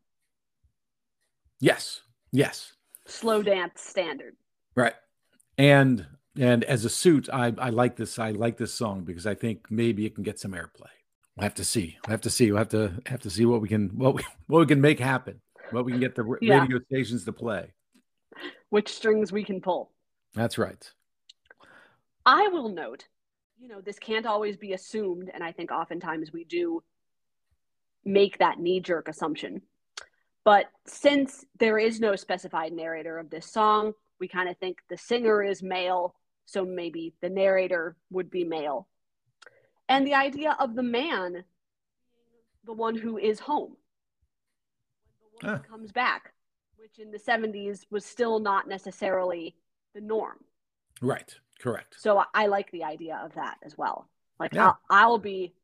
Yes, 1.61 2.03
yes, 2.31 2.75
slow 3.07 3.43
dance 3.43 3.81
standard 3.81 4.37
right. 4.77 4.95
And 5.57 6.07
and 6.39 6.65
as 6.65 6.85
a 6.85 6.91
suit, 6.91 7.29
I 7.33 7.53
I 7.59 7.71
like 7.71 7.97
this. 7.97 8.19
I 8.19 8.31
like 8.33 8.57
this 8.57 8.75
song 8.75 9.05
because 9.05 9.27
I 9.27 9.35
think 9.35 9.67
maybe 9.71 10.07
it 10.07 10.15
can 10.15 10.25
get 10.25 10.39
some 10.41 10.53
airplay. 10.53 10.91
We'll 11.37 11.45
have 11.45 11.55
to 11.55 11.65
see. 11.65 11.99
We'll 12.07 12.13
have 12.13 12.21
to 12.23 12.31
see. 12.31 12.51
We'll 12.51 12.59
have 12.59 12.69
to 12.71 12.93
have 13.07 13.21
to 13.23 13.31
see 13.31 13.45
what 13.45 13.61
we 13.61 13.69
can 13.69 13.89
what 13.97 14.15
we 14.15 14.23
what 14.47 14.61
we 14.61 14.67
can 14.67 14.81
make 14.81 14.99
happen. 15.01 15.41
What 15.71 15.85
we 15.85 15.93
can 15.93 16.01
get 16.01 16.15
the 16.15 16.25
Yeah. 16.41 16.61
radio 16.61 16.79
stations 16.87 17.25
to 17.25 17.33
play. 17.33 17.73
which 18.71 18.89
strings 18.89 19.33
we 19.33 19.45
can 19.45 19.61
pull 19.61 19.93
That's 20.35 20.59
right. 20.59 20.91
I 22.27 22.49
will 22.49 22.69
note, 22.71 23.07
you 23.59 23.69
know, 23.69 23.81
this 23.81 23.99
can't 23.99 24.27
always 24.27 24.57
be 24.57 24.73
assumed, 24.73 25.31
and 25.33 25.43
I 25.45 25.53
think 25.53 25.71
oftentimes 25.71 26.33
we 26.33 26.45
do 26.45 26.83
make 28.05 28.39
that 28.39 28.59
knee 28.59 28.81
jerk 28.81 29.09
assumption. 29.09 29.63
But 30.45 30.67
since 30.87 31.45
there 31.59 31.79
is 31.79 32.01
no 32.01 32.17
specified 32.17 32.73
narrator 32.73 33.19
of 33.19 33.31
this 33.31 33.51
song, 33.51 33.93
we 34.21 34.29
kind 34.29 34.49
of 34.49 34.57
think 34.59 34.79
the 34.91 34.99
singer 34.99 35.43
is 35.43 35.63
male, 35.63 36.15
so 36.47 36.65
maybe 36.65 37.15
the 37.21 37.29
narrator 37.29 37.97
would 38.11 38.31
be 38.31 38.45
male. 38.45 38.89
And 39.89 40.07
the 40.07 40.15
idea 40.15 40.57
of 40.59 40.75
the 40.75 40.83
man 40.83 41.45
the 42.65 42.73
one 42.73 42.97
who 42.97 43.19
is 43.19 43.39
home 43.41 43.77
when 45.21 45.43
the 45.43 45.47
woman 45.49 45.63
Ah. 45.65 45.69
comes 45.69 45.93
back, 45.93 46.33
which 46.77 46.99
in 46.99 47.11
the 47.11 47.19
70s 47.19 47.85
was 47.91 48.05
still 48.05 48.39
not 48.39 48.67
necessarily 48.69 49.55
the 49.95 50.01
norm. 50.01 50.39
Right. 51.01 51.35
Correct. 51.61 51.97
So 51.99 52.23
I, 52.35 52.47
like 52.47 52.71
the 52.71 52.85
idea 52.85 53.21
of 53.25 53.35
that 53.35 53.59
as 53.63 53.79
well. 53.79 54.09
Like 54.39 54.55
Yeah. 54.55 54.67
I'll, 54.67 54.79
I'll 54.91 55.19
be, 55.19 55.55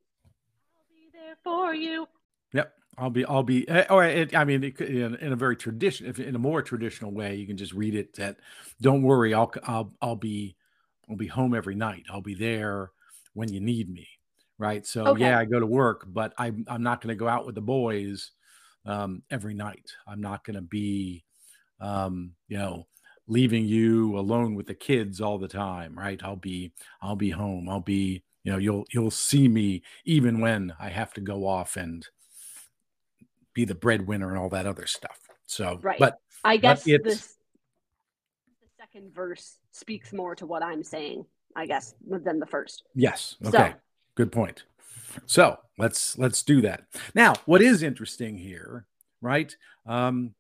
I'll 0.77 0.85
be 0.91 1.11
there 1.13 1.37
for 1.43 1.75
you. 1.75 2.07
Yep. 2.53 2.75
I'll 2.99 3.11
be, 3.11 3.25
I'll 3.25 3.43
be, 3.43 3.69
eh, 3.69 3.87
or 3.89 4.05
it, 4.05 4.37
I 4.37 4.45
mean, 4.45 4.63
it, 4.63 4.81
in, 4.81 5.15
in 5.17 5.33
a 5.33 5.37
very 5.37 5.57
tradition, 5.57 6.07
if 6.07 6.19
in 6.19 6.35
a 6.35 6.39
more 6.39 6.63
traditional 6.63 7.13
way, 7.13 7.35
you 7.37 7.47
can 7.47 7.57
just 7.57 7.73
read 7.73 7.95
it 7.95 8.15
that, 8.17 8.39
don't 8.81 9.03
worry, 9.03 9.33
I'll, 9.33 9.53
I'll, 9.65 9.93
I'll 10.03 10.17
be, 10.17 10.57
I'll 11.11 11.17
be 11.17 11.27
home 11.27 11.55
every 11.55 11.75
night. 11.75 12.05
I'll 12.09 12.23
be 12.23 12.35
there 12.35 12.93
when 13.35 13.53
you 13.53 13.61
need 13.61 13.91
me. 13.91 14.09
Right. 14.59 14.87
So 14.87 15.09
Okay. 15.09 15.23
yeah, 15.25 15.39
I 15.39 15.45
go 15.45 15.59
to 15.59 15.67
work, 15.67 16.07
but 16.09 16.33
I'm, 16.39 16.65
I'm 16.69 16.83
not 16.83 17.01
going 17.01 17.09
to 17.09 17.19
go 17.19 17.29
out 17.29 17.47
with 17.47 17.55
the 17.55 17.61
boys 17.61 18.31
um, 18.87 19.23
every 19.31 19.55
night. 19.55 19.91
I'm 20.07 20.21
not 20.21 20.45
going 20.45 20.57
to 20.57 20.63
be, 20.63 21.25
um, 21.81 22.33
you 22.49 22.59
know, 22.59 22.87
leaving 23.27 23.65
you 23.65 24.19
alone 24.19 24.55
with 24.55 24.67
the 24.67 24.75
kids 24.75 25.21
all 25.21 25.39
the 25.39 25.49
time. 25.49 25.99
Right. 25.99 26.21
I'll 26.23 26.37
be, 26.37 26.73
I'll 27.03 27.17
be 27.17 27.31
home. 27.31 27.69
I'll 27.69 27.81
be, 27.81 28.23
you 28.45 28.53
know, 28.53 28.59
you'll, 28.59 28.85
you'll 28.93 29.11
see 29.11 29.49
me 29.49 29.83
even 30.05 30.41
when 30.41 30.75
I 30.79 30.91
have 30.91 31.13
to 31.15 31.21
go 31.21 31.47
off 31.47 31.77
and, 31.77 32.07
be 33.53 33.65
the 33.65 33.75
breadwinner 33.75 34.29
and 34.29 34.39
all 34.39 34.49
that 34.49 34.65
other 34.65 34.87
stuff. 34.87 35.19
So, 35.47 35.81
Right. 35.83 35.99
but 35.99 36.19
I 36.45 36.57
guess 36.57 36.85
this 36.85 37.37
second 38.93 39.15
verse 39.15 39.59
speaks 39.73 40.13
more 40.13 40.35
to 40.35 40.47
what 40.47 40.63
I'm 40.63 40.83
saying, 40.83 41.25
I 41.57 41.67
guess, 41.67 41.95
than 42.09 42.39
the 42.39 42.47
first. 42.47 42.85
yes, 42.95 43.37
So- 43.43 43.49
okay, 43.49 43.75
good 44.15 44.33
point. 44.33 44.65
So 45.27 45.59
let's 45.77 46.17
let's 46.19 46.43
do 46.45 46.61
that 46.63 46.85
now. 47.17 47.35
What 47.45 47.63
is 47.63 47.83
interesting 47.83 48.37
here, 48.39 48.87
right? 49.21 49.55
Um, 49.85 50.35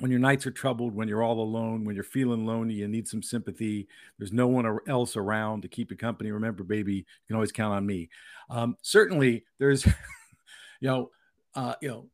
when 0.00 0.10
your 0.10 0.18
nights 0.20 0.44
are 0.46 0.50
troubled, 0.50 0.92
when 0.94 1.06
you're 1.08 1.22
all 1.22 1.40
alone, 1.40 1.84
when 1.84 1.94
you're 1.94 2.04
feeling 2.04 2.44
lonely, 2.44 2.74
you 2.74 2.88
need 2.88 3.06
some 3.06 3.22
sympathy. 3.22 3.86
There's 4.18 4.32
no 4.32 4.48
one 4.48 4.78
else 4.88 5.16
around 5.16 5.62
to 5.62 5.68
keep 5.68 5.90
you 5.92 5.96
company. 5.96 6.32
Remember, 6.32 6.64
baby, 6.64 6.94
you 6.96 7.04
can 7.28 7.36
always 7.36 7.52
count 7.52 7.74
on 7.74 7.86
me. 7.86 8.10
Um, 8.50 8.76
certainly, 8.82 9.44
there's, 9.58 9.86
you 10.80 10.88
know, 10.88 11.10
uh, 11.54 11.74
you 11.80 11.88
know, 11.88 12.06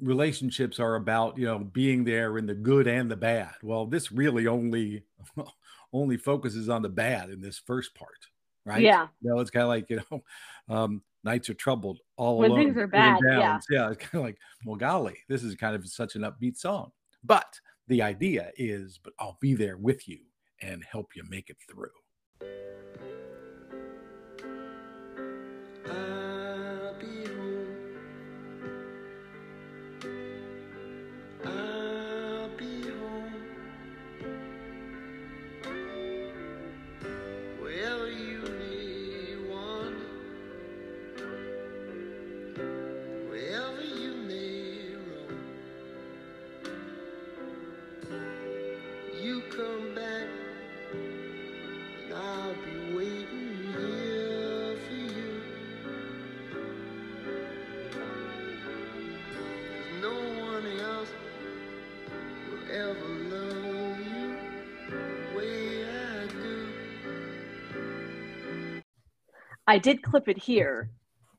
relationships 0.00 0.78
are 0.78 0.94
about 0.94 1.38
you 1.38 1.46
know 1.46 1.58
being 1.58 2.04
there 2.04 2.38
in 2.38 2.46
the 2.46 2.54
good 2.54 2.86
and 2.86 3.10
the 3.10 3.16
bad. 3.16 3.54
Well, 3.62 3.86
this 3.86 4.12
really 4.12 4.46
only 4.46 5.04
only 5.92 6.16
focuses 6.16 6.68
on 6.68 6.82
the 6.82 6.88
bad 6.88 7.30
in 7.30 7.40
this 7.40 7.58
first 7.58 7.94
part, 7.94 8.26
right? 8.64 8.82
Yeah. 8.82 9.08
You 9.20 9.30
know, 9.30 9.40
it's 9.40 9.50
kind 9.50 9.64
of 9.64 9.68
like 9.68 9.90
you 9.90 10.00
know, 10.10 10.22
um, 10.74 11.02
nights 11.24 11.50
are 11.50 11.54
troubled, 11.54 12.00
all 12.16 12.38
When 12.38 12.50
alone, 12.50 12.64
things 12.64 12.76
are 12.76 12.86
bad, 12.86 13.20
yeah. 13.26 13.58
yeah. 13.70 13.90
It's 13.90 14.02
kind 14.02 14.20
of 14.20 14.22
like, 14.22 14.38
well, 14.64 14.76
golly, 14.76 15.18
this 15.28 15.42
is 15.42 15.54
kind 15.54 15.74
of 15.74 15.86
such 15.86 16.14
an 16.14 16.22
upbeat 16.22 16.56
song. 16.56 16.92
But 17.24 17.58
the 17.88 18.02
idea 18.02 18.52
is, 18.56 18.98
but 19.02 19.12
I'll 19.18 19.38
be 19.40 19.54
there 19.54 19.76
with 19.76 20.08
you 20.08 20.20
and 20.60 20.84
help 20.84 21.16
you 21.16 21.22
make 21.28 21.50
it 21.50 21.56
through. 21.70 21.90
I 69.68 69.76
did 69.76 70.02
clip 70.02 70.28
it 70.28 70.38
here 70.38 70.90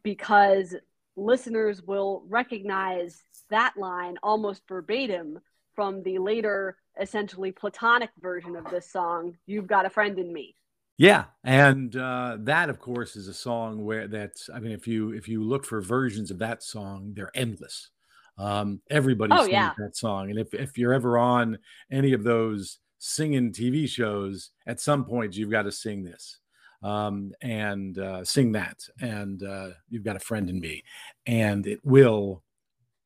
because 0.03 0.75
listeners 1.17 1.81
will 1.81 2.23
recognize 2.29 3.23
that 3.49 3.73
line 3.75 4.17
almost 4.21 4.61
verbatim 4.69 5.39
from 5.73 6.03
the 6.03 6.19
later, 6.19 6.77
essentially 7.01 7.51
platonic 7.51 8.11
version 8.21 8.55
of 8.55 8.69
this 8.69 8.91
song, 8.91 9.35
You've 9.47 9.65
Got 9.65 9.87
a 9.87 9.89
Friend 9.89 10.17
in 10.19 10.31
Me. 10.31 10.53
Yeah, 10.99 11.23
and 11.43 11.95
uh, 11.95 12.37
that, 12.41 12.69
of 12.69 12.79
course, 12.79 13.15
is 13.15 13.27
a 13.27 13.33
song 13.33 13.83
where 13.83 14.07
that's. 14.07 14.47
I 14.53 14.59
mean, 14.59 14.73
if 14.73 14.85
you 14.87 15.11
if 15.11 15.27
you 15.27 15.41
look 15.41 15.65
for 15.65 15.81
versions 15.81 16.29
of 16.29 16.37
that 16.39 16.61
song, 16.61 17.13
they're 17.15 17.31
endless. 17.33 17.89
Um, 18.37 18.81
everybody 18.91 19.33
Oh, 19.33 19.43
sings 19.43 19.53
yeah. 19.53 19.71
that 19.79 19.97
song, 19.97 20.29
and 20.29 20.37
if 20.37 20.53
if 20.53 20.77
you're 20.77 20.93
ever 20.93 21.17
on 21.17 21.57
any 21.89 22.13
of 22.13 22.23
those 22.23 22.79
singing 22.99 23.53
TV 23.53 23.87
shows, 23.89 24.51
at 24.67 24.79
some 24.79 25.05
point 25.05 25.35
you've 25.35 25.49
got 25.49 25.63
to 25.63 25.71
sing 25.71 26.03
this 26.03 26.39
um, 26.81 27.31
and 27.41 27.97
uh, 27.97 28.23
sing 28.23 28.53
that, 28.53 28.79
and 29.01 29.43
uh, 29.43 29.69
you've 29.89 30.03
got 30.03 30.15
a 30.15 30.19
friend 30.19 30.49
in 30.49 30.59
me, 30.59 30.83
and 31.25 31.67
it 31.67 31.79
will 31.83 32.43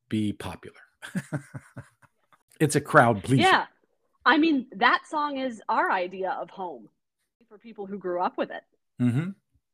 be 0.08 0.32
popular. 0.32 0.80
it's 2.60 2.76
a 2.76 2.80
crowd 2.80 3.22
pleaser. 3.22 3.42
Yeah. 3.42 3.66
I 4.26 4.38
mean, 4.38 4.66
that 4.76 5.02
song 5.08 5.38
is 5.38 5.60
our 5.68 5.90
idea 5.90 6.30
of 6.40 6.48
home 6.50 6.88
for 7.48 7.58
people 7.58 7.84
who 7.86 7.98
grew 7.98 8.20
up 8.22 8.38
with 8.38 8.50
it, 8.50 8.62
Mm-hmm. 9.02 9.30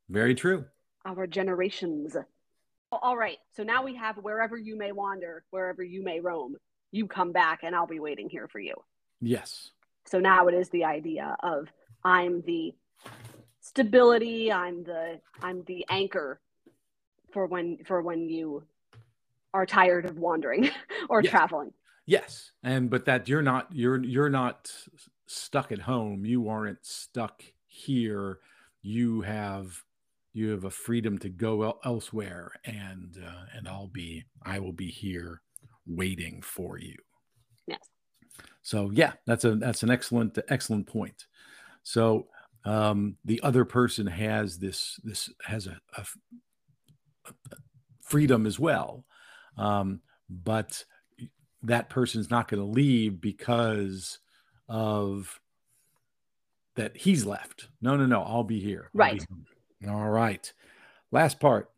Very 0.09 0.35
true. 0.35 0.65
our 1.05 1.27
generations. 1.27 2.17
All 2.91 3.17
right. 3.17 3.39
So 3.55 3.63
now 3.63 3.85
we 3.85 3.95
have 3.95 4.17
wherever 4.17 4.57
you 4.57 4.77
may 4.77 4.91
wander, 4.93 5.45
wherever 5.51 5.83
you 5.85 6.03
may 6.03 6.19
roam, 6.21 6.57
you 6.91 7.07
come 7.07 7.31
back 7.31 7.61
and 7.63 7.77
I'll 7.77 7.87
be 7.87 8.01
waiting 8.01 8.29
here 8.29 8.49
for 8.49 8.59
you. 8.59 8.75
Yes. 9.21 9.71
So 10.07 10.19
now 10.19 10.49
it 10.49 10.55
is 10.55 10.69
the 10.71 10.85
idea 10.85 11.37
of 11.45 11.69
I'm 12.03 12.43
the 12.43 12.75
stability, 13.75 14.53
I'm 14.53 14.83
the 14.83 15.21
I'm 15.43 15.63
the 15.65 15.87
anchor 15.89 16.41
for 17.33 17.47
when 17.47 17.79
for 17.87 18.03
when 18.03 18.29
you 18.29 18.65
are 19.55 19.65
tired 19.67 20.07
of 20.07 20.19
wandering 20.19 20.71
or 21.09 21.23
Yes. 21.23 21.31
traveling. 21.31 21.73
Yes, 22.07 22.51
and 22.65 22.91
but 22.91 23.05
that 23.05 23.29
you're 23.29 23.43
not 23.43 23.69
you're 23.73 24.03
you're 24.03 24.31
not 24.31 24.73
stuck 25.27 25.71
at 25.71 25.79
home. 25.79 26.25
You 26.25 26.49
aren't 26.49 26.85
stuck 26.85 27.45
here. 27.67 28.41
You 28.83 29.21
have 29.21 29.85
you 30.33 30.51
have 30.51 30.65
a 30.65 30.71
freedom 30.71 31.19
to 31.19 31.29
go 31.29 31.63
el- 31.63 31.81
elsewhere, 31.85 32.51
and 32.65 33.17
uh, 33.25 33.45
and 33.57 33.69
I'll 33.69 33.87
be 33.93 34.25
I 34.43 34.59
will 34.59 34.73
be 34.73 34.91
here 34.91 35.43
waiting 35.87 36.43
for 36.43 36.79
you. 36.79 36.97
Yes. 37.69 37.89
So 38.63 38.91
yeah, 38.93 39.13
that's 39.27 39.45
a 39.45 39.55
that's 39.55 39.85
an 39.85 39.91
excellent 39.91 40.37
excellent 40.49 40.89
point. 40.89 41.27
So 41.85 42.27
um, 42.65 43.17
the 43.25 43.41
other 43.43 43.65
person 43.65 44.07
has 44.07 44.59
this 44.59 45.01
this 45.03 45.31
has 45.45 45.67
a 45.67 45.81
freedom 48.03 48.47
as 48.47 48.59
well, 48.59 49.05
um, 49.57 50.01
but 50.29 50.85
that 51.63 51.89
person's 51.91 52.31
not 52.31 52.49
going 52.49 52.61
to 52.61 52.67
leave 52.67 53.21
because 53.21 54.19
of 54.69 55.41
that 56.77 56.97
he's 56.97 57.25
left. 57.27 57.69
No, 57.81 57.97
no, 57.97 58.07
no. 58.07 58.23
I'll 58.23 58.45
be 58.45 58.61
here. 58.61 58.91
I'll 58.95 59.11
be 59.11 59.19
Right. 59.19 59.27
here. 59.81 59.91
All 59.93 60.09
right. 60.09 60.53
Last 61.11 61.41
part. 61.41 61.71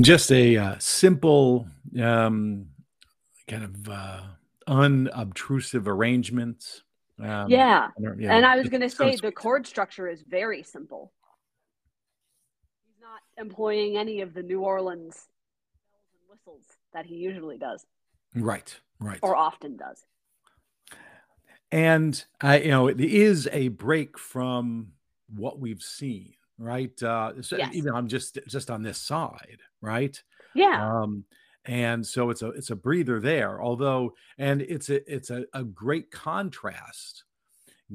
Just 0.00 0.32
a 0.32 0.56
uh, 0.56 0.74
simple, 0.78 1.66
um, 2.00 2.66
kind 3.48 3.64
of 3.64 3.88
uh, 3.88 4.20
unobtrusive 4.66 5.86
arrangement. 5.88 6.82
Um, 7.20 7.50
yeah. 7.50 7.88
Yeah, 8.18 8.34
And 8.34 8.46
I 8.46 8.56
was 8.56 8.68
going 8.68 8.80
to 8.80 8.88
say 8.88 9.16
the 9.16 9.30
chord 9.30 9.66
structure 9.66 10.08
is 10.08 10.22
very 10.22 10.62
simple. 10.62 11.12
He's 12.86 13.00
not 13.00 13.20
employing 13.44 13.96
any 13.96 14.22
of 14.22 14.34
the 14.34 14.42
New 14.42 14.60
Orleans 14.60 15.14
bells 15.14 16.04
and 16.14 16.30
whistles 16.30 16.64
that 16.94 17.06
he 17.06 17.16
usually 17.16 17.58
does 17.58 17.84
Right, 18.34 18.74
right. 18.98 19.18
or 19.22 19.36
often 19.36 19.76
does. 19.76 20.04
and 21.70 22.24
I, 22.40 22.60
you 22.60 22.70
know, 22.70 22.88
it 22.88 23.00
is 23.00 23.48
a 23.52 23.68
break 23.68 24.18
from 24.18 24.92
what 25.34 25.58
we've 25.58 25.82
seen, 25.82 26.34
right? 26.58 27.00
Uh, 27.02 27.42
so 27.42 27.56
Yes. 27.56 27.72
even 27.72 27.94
I'm 27.94 28.08
just 28.08 28.38
just 28.48 28.70
on 28.70 28.82
this 28.82 28.98
side, 28.98 29.60
right? 29.80 30.22
Yeah. 30.54 30.92
Um, 31.02 31.26
and 31.64 32.06
so 32.06 32.30
it's 32.30 32.42
a 32.42 32.48
it's 32.50 32.70
a 32.70 32.76
breather 32.76 33.20
there. 33.20 33.62
Although, 33.62 34.14
and 34.38 34.62
it's 34.62 34.90
a 34.90 35.12
it's 35.12 35.30
a, 35.30 35.46
a 35.54 35.64
great 35.64 36.10
contrast 36.10 37.24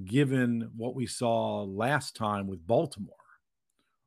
given 0.06 0.72
what 0.76 0.96
we 0.96 1.08
saw 1.08 1.64
last 1.64 2.16
time 2.16 2.48
with 2.48 2.66
Baltimore, 2.68 3.16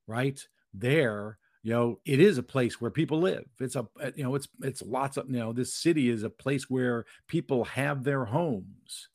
right? 0.07 0.47
There, 0.73 1.39
you 1.63 1.73
know, 1.73 2.01
it 2.05 2.21
is 2.21 2.39
a 2.39 2.43
place 2.43 2.81
where 2.81 2.91
people 2.91 3.21
live. 3.21 3.45
It's 3.61 3.77
a 3.77 3.87
uh, 4.01 4.11
you 4.15 4.23
know, 4.25 4.35
it's 4.35 4.49
it's 4.63 4.83
lots 4.83 5.17
of 5.17 5.29
you 5.31 5.39
know, 5.39 5.53
this 5.53 5.75
city 5.75 6.09
is 6.09 6.23
a 6.23 6.31
place 6.31 6.71
where 6.71 7.05
people 7.27 7.65
have 7.65 8.05
their 8.05 8.25
homes, 8.27 9.09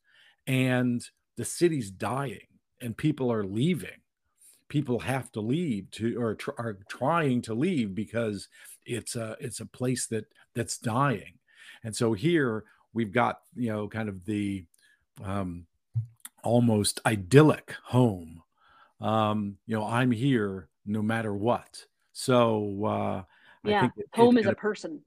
and 0.46 1.02
the 1.36 1.44
city's 1.44 1.90
dying, 1.90 2.46
and 2.80 2.96
people 2.96 3.32
are 3.32 3.44
leaving. 3.44 4.00
People 4.68 4.98
have 5.00 5.30
to 5.32 5.40
leave 5.40 5.90
to 5.92 6.20
or 6.20 6.34
tr- 6.34 6.58
are 6.58 6.78
trying 6.88 7.40
to 7.42 7.54
leave 7.54 7.94
because 7.94 8.48
it's 8.84 9.14
a 9.16 9.36
it's 9.40 9.60
a 9.60 9.66
place 9.66 10.06
that 10.08 10.24
that's 10.54 10.78
dying, 10.78 11.38
and 11.84 11.94
so 11.94 12.12
here 12.14 12.64
we've 12.92 13.12
got 13.12 13.40
you 13.54 13.70
know 13.72 13.88
kind 13.88 14.08
of 14.08 14.24
the 14.24 14.64
um, 15.22 15.66
almost 16.44 17.00
idyllic 17.06 17.74
home 17.84 18.42
um, 19.00 19.58
you 19.66 19.76
know, 19.76 19.84
I'm 19.84 20.10
here 20.10 20.70
no 20.86 21.02
matter 21.02 21.34
what. 21.34 21.84
So 22.14 22.82
uh, 22.86 23.22
I 23.64 23.68
Yeah. 23.68 23.80
think 23.82 23.92
it, 23.98 24.06
Home 24.14 24.38
it- 24.38 24.40
is 24.40 24.46
a 24.46 24.54
person. 24.54 25.02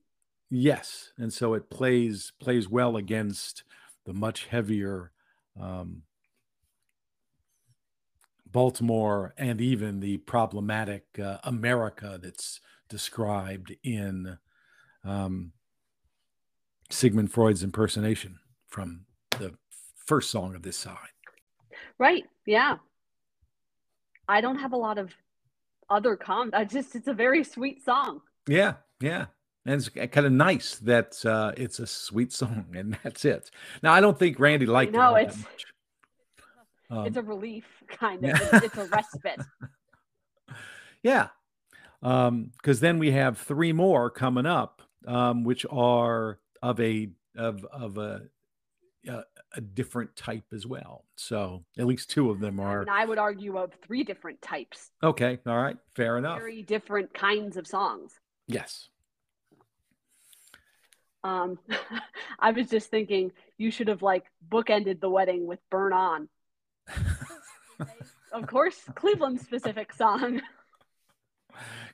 yes, 0.51 1.11
and 1.17 1.33
so 1.33 1.55
it 1.55 1.71
plays 1.71 2.31
plays 2.39 2.69
well 2.69 2.97
against 2.97 3.63
the 4.05 4.13
much 4.13 4.45
heavier 4.45 5.11
um, 5.59 6.03
Baltimore 8.51 9.33
and 9.38 9.62
even 9.62 9.99
the 9.99 10.17
problematic 10.17 11.03
uh, 11.23 11.38
America 11.43 12.19
that's 12.21 12.59
described 12.89 13.75
in 13.83 14.38
um, 15.03 15.51
Sigmund 16.89 17.31
Freud's 17.31 17.63
impersonation 17.63 18.39
from 18.67 19.05
the 19.31 19.53
first 20.05 20.31
song 20.31 20.55
of 20.55 20.63
this 20.63 20.77
side. 20.77 20.95
Right. 21.97 22.25
Yeah. 22.45 22.77
I 24.27 24.41
don't 24.41 24.57
have 24.57 24.73
a 24.73 24.77
lot 24.77 24.97
of 24.97 25.12
other 25.89 26.15
com. 26.15 26.51
I 26.53 26.65
just 26.65 26.95
it's 26.95 27.07
a 27.07 27.13
very 27.13 27.43
sweet 27.43 27.83
song. 27.83 28.21
Yeah, 28.47 28.73
yeah. 28.99 29.25
And 29.65 29.75
it's 29.75 29.89
kind 29.89 30.25
of 30.25 30.31
nice 30.31 30.75
that 30.77 31.23
uh, 31.25 31.51
it's 31.57 31.79
a 31.79 31.88
sweet 31.88 32.31
song, 32.31 32.67
and 32.75 32.97
that's 33.03 33.25
it. 33.25 33.51
Now, 33.83 33.93
I 33.93 34.01
don't 34.01 34.17
think 34.17 34.39
Randy 34.39 34.65
liked 34.65 34.93
know, 34.93 34.99
it 34.99 35.03
No, 35.12 35.17
it's- 35.17 35.38
much. 35.38 35.65
Um, 36.89 37.06
it's 37.06 37.17
a 37.17 37.21
relief, 37.21 37.65
kind 37.88 38.23
of. 38.23 38.30
yeah. 38.30 38.49
It's, 38.54 38.65
it's 38.65 38.78
a 38.78 38.86
respite. 38.86 39.41
Yeah. 41.02 41.30
Um, 42.02 42.52
because 42.58 42.82
then 42.82 42.99
we 42.99 43.12
have 43.12 43.38
three 43.38 43.71
more 43.71 44.10
coming 44.10 44.45
up, 44.45 44.82
um, 45.08 45.43
which 45.45 45.65
are 45.69 46.39
of 46.62 46.80
a 46.82 47.10
of 47.38 47.63
of 47.71 47.97
a 47.97 48.23
a, 49.08 49.23
a 49.54 49.62
different 49.62 50.15
type 50.17 50.43
as 50.54 50.65
well. 50.65 51.06
So 51.15 51.63
at 51.78 51.86
least 51.86 52.10
two 52.10 52.30
of 52.32 52.39
them 52.41 52.60
are 52.60 52.82
And 52.82 52.89
I 52.89 53.06
would 53.06 53.17
argue 53.17 53.58
of 53.58 53.71
three 53.82 54.04
different 54.04 54.41
types, 54.41 54.91
okay. 55.02 55.39
All 55.45 55.58
right, 55.58 55.78
fair 55.95 56.17
enough. 56.17 56.39
very 56.39 56.63
different 56.63 57.13
kinds 57.13 57.56
of 57.56 57.65
songs. 57.65 58.19
Yes. 58.47 58.89
Um, 61.23 61.60
I 62.39 62.52
was 62.52 62.69
just 62.69 62.89
thinking 62.89 63.32
you 63.58 63.71
should 63.71 63.88
have 63.88 64.02
like 64.02 64.25
bookended 64.49 64.99
the 64.99 65.10
wedding 65.10 65.47
with 65.47 65.60
"Burn 65.69 65.93
On." 65.93 66.28
Of 68.32 68.47
course, 68.47 68.80
Cleveland 68.95 69.41
specific 69.41 69.93
song. 69.93 70.41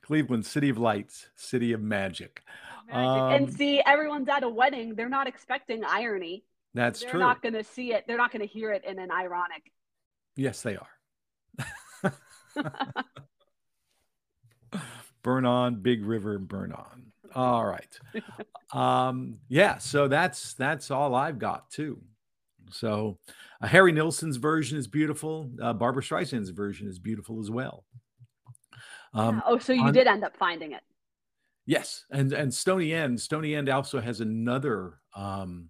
Cleveland, 0.01 0.45
City 0.45 0.69
of 0.69 0.77
Lights, 0.77 1.27
City 1.35 1.71
of 1.71 1.81
Magic. 1.81 2.43
Magic. 2.87 2.97
Um, 2.97 3.31
and 3.31 3.53
see, 3.53 3.81
everyone's 3.85 4.27
at 4.29 4.43
a 4.43 4.49
wedding. 4.49 4.95
They're 4.95 5.09
not 5.09 5.27
expecting 5.27 5.83
irony. 5.83 6.43
That's 6.73 7.01
true. 7.01 7.11
They're 7.11 7.19
not 7.19 7.41
going 7.41 7.53
to 7.53 7.63
see 7.63 7.93
it. 7.93 8.03
They're 8.07 8.17
not 8.17 8.31
going 8.31 8.41
to 8.41 8.47
hear 8.47 8.71
it 8.73 8.83
in 8.85 8.99
an 8.99 9.11
ironic. 9.11 9.71
Yes, 10.35 10.61
they 10.61 10.77
are. 10.77 12.13
burn 15.23 15.45
on, 15.45 15.75
Big 15.77 16.05
River, 16.05 16.37
burn 16.37 16.73
on. 16.73 17.13
All 17.33 17.65
right. 17.65 17.99
Um, 18.73 19.37
yeah, 19.47 19.77
so 19.77 20.07
that's 20.07 20.53
that's 20.53 20.91
all 20.91 21.15
I've 21.15 21.39
got 21.39 21.69
too. 21.71 22.01
So 22.71 23.17
uh, 23.61 23.67
Harry 23.67 23.91
Nilsson's 23.91 24.37
version 24.37 24.77
is 24.77 24.87
beautiful. 24.87 25.49
Uh, 25.61 25.73
Barbara 25.73 26.03
Streisand's 26.03 26.49
version 26.49 26.87
is 26.87 26.99
beautiful 26.99 27.39
as 27.39 27.49
well. 27.51 27.85
Um, 29.13 29.41
Oh, 29.45 29.57
so 29.59 29.71
you 29.73 29.83
on- 29.83 29.93
did 29.93 30.07
end 30.07 30.23
up 30.23 30.35
finding 30.37 30.71
it. 30.73 30.81
Yes, 31.67 32.05
and 32.11 32.31
and 32.33 32.53
Stony 32.53 32.93
End. 32.93 33.19
Stony 33.19 33.55
End 33.55 33.69
also 33.69 33.99
has 33.99 34.21
another 34.21 34.99
um 35.15 35.69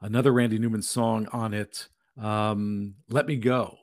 another 0.00 0.32
Randy 0.32 0.58
Newman 0.58 0.82
song 0.82 1.26
on 1.32 1.52
it. 1.54 1.88
Um 2.20 2.94
Let 3.08 3.26
Me 3.26 3.36
Go, 3.36 3.78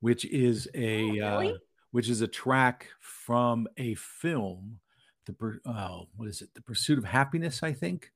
which 0.00 0.24
is 0.24 0.68
a 0.74 1.02
Oh, 1.02 1.08
really? 1.38 1.52
uh, 1.52 1.56
which 1.92 2.08
is 2.08 2.20
a 2.20 2.26
track 2.26 2.88
from 3.00 3.68
a 3.76 3.94
film, 3.94 4.80
the 5.26 5.60
oh, 5.66 6.08
what 6.16 6.28
is 6.28 6.42
it? 6.42 6.52
The 6.54 6.62
Pursuit 6.62 6.98
of 6.98 7.04
Happiness, 7.04 7.62
I 7.62 7.72
think, 7.72 8.10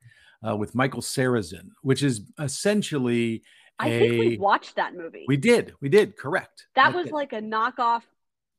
uh, 0.47 0.57
with 0.57 0.75
Michael 0.75 1.03
Sarrazin, 1.03 1.71
which 1.83 2.03
is 2.03 2.23
essentially 2.39 3.43
I 3.79 3.89
a 3.89 3.99
think 3.99 4.13
we 4.21 4.39
watched 4.39 4.77
that 4.77 4.95
movie. 4.95 5.25
we 5.29 5.37
did 5.37 5.75
we 5.81 5.89
did 5.89 6.17
correct. 6.17 6.67
that 6.75 6.85
That's 6.93 6.97
was 6.97 7.07
it. 7.07 7.13
like 7.13 7.33
a 7.33 7.41
knockoff 7.41 8.03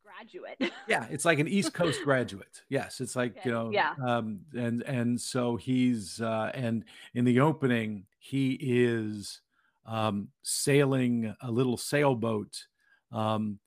graduate. 0.03 0.59
yeah 0.87 1.05
it's 1.09 1.25
like 1.25 1.39
an 1.39 1.47
east 1.47 1.73
coast 1.73 2.01
graduate 2.03 2.61
yes 2.69 2.99
it's 3.01 3.15
like 3.15 3.31
Okay, 3.37 3.49
you 3.49 3.51
know 3.55 3.71
yeah. 3.71 3.93
um 4.05 4.41
and 4.53 4.83
and 4.83 5.19
so 5.19 5.55
he's 5.55 6.21
uh 6.21 6.51
and 6.53 6.83
in 7.13 7.23
the 7.25 7.39
opening 7.39 8.05
he 8.19 8.57
is 8.59 9.41
um 9.85 10.27
sailing 10.43 11.33
a 11.41 11.49
little 11.51 11.77
sailboat 11.77 12.65
um 13.11 13.57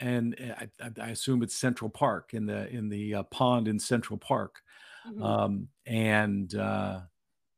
and 0.00 0.36
I, 0.56 0.68
I- 0.80 1.02
I 1.02 1.08
assume 1.10 1.42
it's 1.42 1.56
Central 1.56 1.90
Park 1.90 2.32
in 2.32 2.46
the 2.46 2.68
in 2.68 2.88
the 2.88 3.16
uh, 3.16 3.22
pond 3.24 3.66
in 3.66 3.78
Central 3.80 4.16
Park, 4.18 4.60
Mhm. 5.10 5.22
um, 5.24 5.68
and 5.86 6.54
uh, 6.54 7.00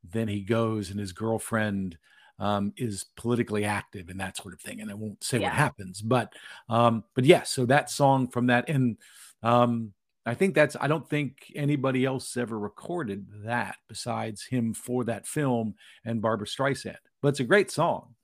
then 0.03 0.27
he 0.27 0.41
goes 0.41 0.89
and 0.89 0.99
his 0.99 1.11
girlfriend 1.13 1.97
um, 2.39 2.73
is 2.75 3.05
politically 3.15 3.65
active 3.65 4.09
and 4.09 4.19
that 4.19 4.35
sort 4.37 4.53
of 4.53 4.61
thing. 4.61 4.81
And 4.81 4.89
I 4.89 4.95
won't 4.95 5.23
say 5.23 5.39
Yeah. 5.39 5.49
what 5.49 5.55
happens, 5.57 6.01
but 6.01 6.33
um, 6.69 7.03
but 7.15 7.23
yes, 7.25 7.51
so 7.51 7.65
that 7.67 7.89
song 7.89 8.27
from 8.27 8.47
that, 8.47 8.67
and 8.67 8.97
um, 9.43 9.93
I 10.25 10.33
think 10.33 10.55
that's 10.55 10.75
I 10.79 10.87
don't 10.87 11.07
think 11.07 11.51
anybody 11.55 12.05
else 12.05 12.35
ever 12.37 12.57
recorded 12.57 13.27
that 13.43 13.75
besides 13.87 14.43
him 14.43 14.73
for 14.73 15.03
that 15.05 15.27
film 15.27 15.75
and 16.05 16.21
Barbara 16.21 16.47
Streisand. 16.47 16.97
But 17.21 17.29
it's 17.29 17.39
a 17.39 17.43
great 17.45 17.69
song. 17.69 18.15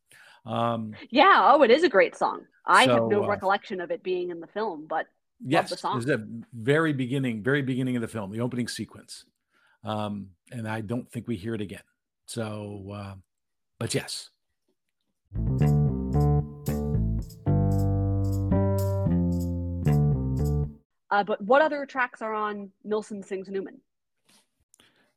Um, 0.46 0.96
yeah. 1.10 1.52
Oh, 1.54 1.62
it 1.64 1.72
is 1.72 1.84
a 1.84 1.90
great 1.90 2.16
song. 2.16 2.46
I 2.66 2.84
have 2.84 3.08
no 3.08 3.24
uh, 3.24 3.28
recollection 3.28 3.80
of 3.82 3.92
it 3.92 4.04
being 4.04 4.30
in 4.30 4.40
the 4.40 4.48
film, 4.48 4.86
but 4.90 5.08
yes, 5.46 5.70
the 5.70 5.78
song. 5.78 5.98
it's 5.98 6.06
the 6.06 6.28
very 6.54 6.94
beginning, 6.94 7.44
very 7.44 7.62
beginning 7.62 7.96
of 7.96 8.02
the 8.02 8.08
film, 8.08 8.32
the 8.32 8.42
opening 8.42 8.68
sequence, 8.68 9.26
um, 9.84 10.28
and 10.52 10.68
I 10.68 10.82
don't 10.82 11.10
think 11.12 11.28
we 11.28 11.36
hear 11.36 11.54
it 11.54 11.62
again. 11.62 11.82
So, 12.26 12.92
uh, 12.94 13.14
but 13.80 13.94
yes, 13.94 14.30
uh, 21.10 21.24
but 21.24 21.42
what 21.42 21.62
other 21.62 21.86
tracks 21.86 22.22
are 22.22 22.34
on 22.34 22.70
Nilsson 22.84 23.24
Sings 23.24 23.50
Newman? 23.50 23.80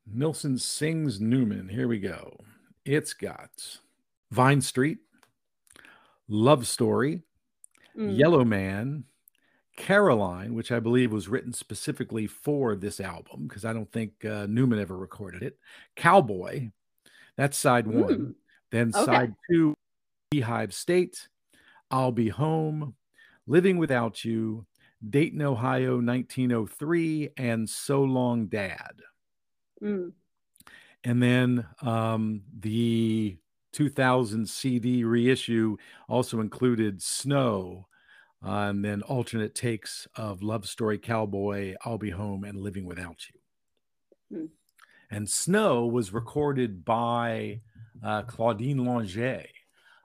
Nilsson 0.07 0.59
sings 0.59 1.21
Newman. 1.21 1.69
Here 1.69 1.89
we 1.89 1.99
go. 1.99 2.37
It's 2.85 3.13
got 3.13 3.79
Vine 4.31 4.61
Street, 4.61 4.99
Love 6.29 6.67
Story, 6.67 7.23
Mm. 7.97 8.17
Yellow 8.17 8.45
Man, 8.45 9.03
Caroline, 9.81 10.53
which 10.53 10.71
I 10.71 10.79
believe 10.79 11.11
was 11.11 11.29
written 11.29 11.55
specifically 11.55 12.27
for 12.27 12.77
this 12.77 13.01
album 13.01 13.47
because 13.49 13.65
I 13.65 13.73
don't 13.73 13.91
think 13.91 14.25
uh, 14.27 14.47
Newman 14.47 14.79
ever 14.79 14.97
recorded 14.97 15.43
it. 15.43 15.59
Cowboy, 15.97 16.71
that's 17.37 17.57
side 17.57 17.87
one. 17.87 18.19
Mm. 18.19 18.35
Then 18.71 18.93
Okay. 18.95 19.05
side 19.05 19.35
two, 19.51 19.75
Beehive 20.31 20.75
State, 20.75 21.29
I'll 21.91 22.13
Be 22.13 22.29
Home, 22.29 22.95
Living 23.47 23.79
Without 23.79 24.23
You, 24.23 24.67
Dayton, 25.09 25.41
Ohio, 25.41 25.95
1903, 25.97 27.31
and 27.39 27.69
So 27.69 28.03
Long 28.03 28.47
Dad. 28.49 29.01
Mm. 29.83 30.13
And 31.05 31.23
then 31.23 31.67
um, 31.81 32.43
the 32.61 33.39
2000 33.73 34.47
CD 34.47 35.05
reissue 35.05 35.79
also 36.07 36.41
included 36.41 37.03
Snow, 37.03 37.87
uh, 38.45 38.69
and 38.71 38.85
then 38.85 39.03
alternate 39.03 39.55
takes 39.55 40.09
of 40.17 40.43
Love 40.43 40.67
Story 40.67 40.99
Cowboy, 40.99 41.75
I'll 41.85 41.99
Be 41.99 42.11
Home, 42.11 42.45
and 42.45 42.59
Living 42.59 42.87
Without 42.87 43.19
You. 43.29 44.39
Hmm. 44.39 44.47
And 45.11 45.29
Snow 45.29 45.87
was 45.87 46.13
recorded 46.13 46.85
by 46.85 47.61
uh, 48.03 48.23
Claudine 48.23 48.79
Longet 48.79 49.49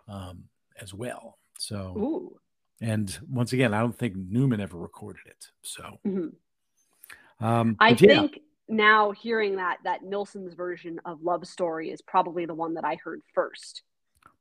um, 0.07 0.45
as 0.81 0.93
well. 0.93 1.37
So, 1.57 1.93
Ooh. 1.97 2.39
and 2.81 3.17
once 3.29 3.53
again, 3.53 3.73
I 3.73 3.79
don't 3.79 3.97
think 3.97 4.15
Newman 4.17 4.59
ever 4.59 4.77
recorded 4.77 5.21
it. 5.27 5.47
So, 5.61 5.99
Mhm. 6.05 6.33
um, 7.39 7.77
I 7.79 7.89
yeah. 7.89 7.95
think 7.95 8.39
now 8.67 9.11
hearing 9.11 9.55
that 9.57 9.77
that 9.83 10.03
Nilsson's 10.03 10.55
version 10.55 10.99
of 11.05 11.21
Love 11.21 11.47
Story 11.47 11.91
is 11.91 12.01
probably 12.01 12.45
the 12.45 12.53
one 12.55 12.73
that 12.73 12.83
I 12.83 12.95
heard 12.95 13.21
first. 13.33 13.83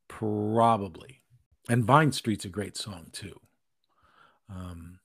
Probably. 0.09 1.22
And 1.68 1.85
Vine 1.85 2.12
Street's 2.12 2.44
a 2.44 2.48
great 2.48 2.76
song 2.76 3.09
too. 3.12 3.38
Um, 4.48 4.98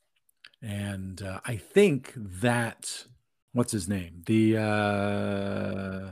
and 0.62 1.22
uh, 1.22 1.40
I 1.46 1.56
think 1.56 2.14
that 2.16 3.06
what's 3.54 3.72
his 3.72 3.88
name? 3.88 4.24
The 4.26 4.58
uh, 4.58 6.12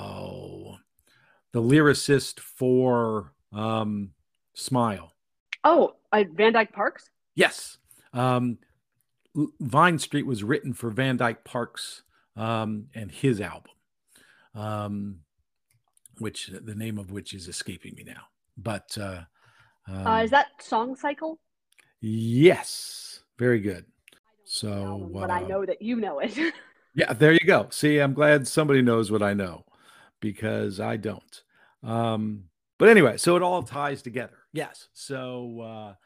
oh, 0.00 0.78
the 1.52 1.62
lyricist 1.62 2.40
for 2.40 3.32
um, 3.52 4.10
Smile. 4.54 5.12
Oh, 5.64 5.94
uh, 6.12 6.24
Van 6.32 6.52
Dyke 6.52 6.72
Parks. 6.72 7.10
Yes. 7.34 7.78
Um, 8.12 8.58
Vine 9.60 9.98
Street 9.98 10.26
was 10.26 10.44
written 10.44 10.72
for 10.72 10.90
Van 10.90 11.16
Dyke 11.16 11.42
Parks 11.44 12.02
um, 12.36 12.86
and 12.94 13.10
his 13.10 13.40
album, 13.40 13.72
um, 14.54 15.20
which 16.18 16.46
the 16.48 16.74
name 16.74 16.98
of 16.98 17.10
which 17.10 17.34
is 17.34 17.48
escaping 17.48 17.94
me 17.96 18.04
now. 18.04 18.22
But 18.56 18.96
uh, 19.00 19.22
um, 19.88 20.06
Uh, 20.06 20.22
is 20.22 20.30
that 20.30 20.46
Song 20.60 20.94
Cycle? 20.94 21.40
Yes, 22.06 23.20
very 23.38 23.60
good. 23.60 23.86
So, 24.44 25.08
but 25.10 25.30
I 25.30 25.42
uh, 25.42 25.48
know 25.48 25.64
that 25.64 25.80
you 25.80 25.96
know 25.96 26.18
it. 26.18 26.36
Yeah, 26.96 27.12
there 27.12 27.32
you 27.32 27.40
go. 27.44 27.66
See, 27.70 27.98
I'm 27.98 28.14
glad 28.14 28.46
somebody 28.46 28.80
knows 28.80 29.10
what 29.10 29.20
I 29.20 29.34
know 29.34 29.64
because 30.20 30.78
I 30.78 30.96
don't. 30.96 31.42
Um, 31.82 32.44
but 32.78 32.88
anyway, 32.88 33.16
so 33.16 33.34
it 33.34 33.42
all 33.42 33.64
ties 33.64 34.00
together. 34.00 34.36
Yes. 34.52 34.86
So, 34.92 35.96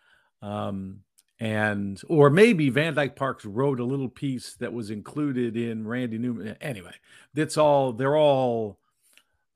uh, 0.43 0.47
um, 0.47 1.01
and 1.39 2.01
or 2.09 2.31
maybe 2.31 2.71
Van 2.71 2.95
Dyke 2.95 3.17
Parks 3.17 3.45
wrote 3.45 3.81
a 3.81 3.85
little 3.85 4.09
piece 4.09 4.55
that 4.61 4.73
was 4.73 4.91
included 4.91 5.59
in 5.59 5.87
Randy 5.87 6.17
Newman. 6.17 6.57
Anyway, 6.63 6.95
that's 7.35 7.59
all. 7.59 7.93
They're 7.93 8.17
all 8.17 8.79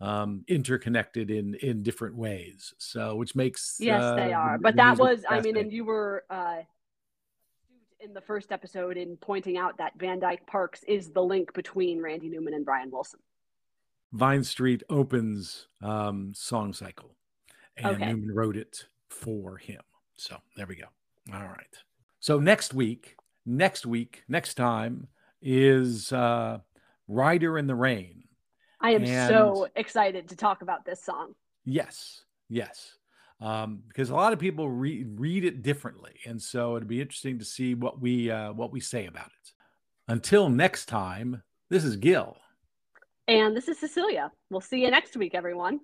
um, 0.03 0.45
interconnected 0.49 1.31
in 1.31 1.55
in 1.55 1.83
different 1.83 2.17
ways. 2.17 2.75
So, 2.79 3.15
which 3.15 3.35
makes 3.35 3.77
yes, 3.79 4.03
uh, 4.03 4.17
they 4.17 4.33
are. 4.33 4.59
But 4.59 4.77
that 4.77 4.99
was, 4.99 5.25
I 5.29 5.41
mean, 5.41 5.57
and 5.57 5.73
you 5.73 5.85
were 5.85 6.25
uh, 6.29 6.59
in 8.01 8.13
the 8.13 8.21
first 8.21 8.51
episode 8.51 8.97
in 8.97 9.17
pointing 9.17 9.57
out 9.57 9.79
that 9.79 9.93
Van 9.97 10.19
Dyke 10.19 10.45
Parks 10.47 10.83
is 10.89 11.11
the 11.11 11.23
link 11.23 11.55
between 11.55 12.03
Randy 12.03 12.29
Newman 12.29 12.53
and 12.53 12.65
Brian 12.65 12.91
Wilson. 12.91 13.21
Vine 14.13 14.43
Street 14.45 14.83
opens 14.91 15.69
um, 15.81 16.33
song 16.35 16.73
cycle, 16.73 17.15
and 17.77 17.97
Okay. 17.97 18.07
Newman 18.07 18.35
wrote 18.35 18.57
it 18.57 18.85
for 19.09 19.57
him. 19.57 19.81
So 20.17 20.37
there 20.57 20.67
we 20.67 20.75
go. 20.75 20.87
All 21.33 21.45
right. 21.45 21.77
So 22.19 22.41
next 22.41 22.75
week, 22.75 23.17
next 23.47 23.87
week, 23.87 24.25
next 24.29 24.55
time 24.55 25.07
is 25.41 26.13
uh, 26.13 26.59
Rider 27.07 27.57
in 27.57 27.69
the 27.69 27.75
Rain. 27.77 28.22
I 28.83 28.91
am 28.91 29.05
And- 29.05 29.29
so 29.29 29.69
excited 29.77 30.29
to 30.29 30.37
talk 30.37 30.63
about 30.63 30.85
this 30.85 31.03
song. 31.03 31.35
Yes, 31.65 32.25
yes. 32.49 32.97
Um, 33.41 33.83
because 33.89 34.11
a 34.11 34.15
lot 34.15 34.33
of 34.33 34.39
people 34.39 34.69
re- 34.71 35.05
read 35.05 35.45
it 35.45 35.63
differently, 35.63 36.13
and 36.27 36.41
so 36.41 36.77
it'd 36.77 36.89
be 36.89 37.01
interesting 37.01 37.39
to 37.39 37.45
see 37.45 37.75
what 37.75 38.01
we 38.01 38.31
uh, 38.31 38.53
what 38.53 38.71
we 38.73 38.81
say 38.81 39.07
about 39.07 39.27
it. 39.27 39.53
Until 40.09 40.49
next 40.49 40.87
time, 40.87 41.43
this 41.69 41.85
is 41.85 41.97
Gil. 41.97 42.37
And 43.29 43.57
this 43.57 43.69
is 43.69 43.79
Cecilia. 43.79 44.31
We'll 44.51 44.61
see 44.61 44.83
you 44.83 44.91
next 44.91 45.17
week, 45.17 45.35
everyone. 45.35 45.81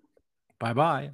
Bye 0.61 0.73
bye. 0.73 1.11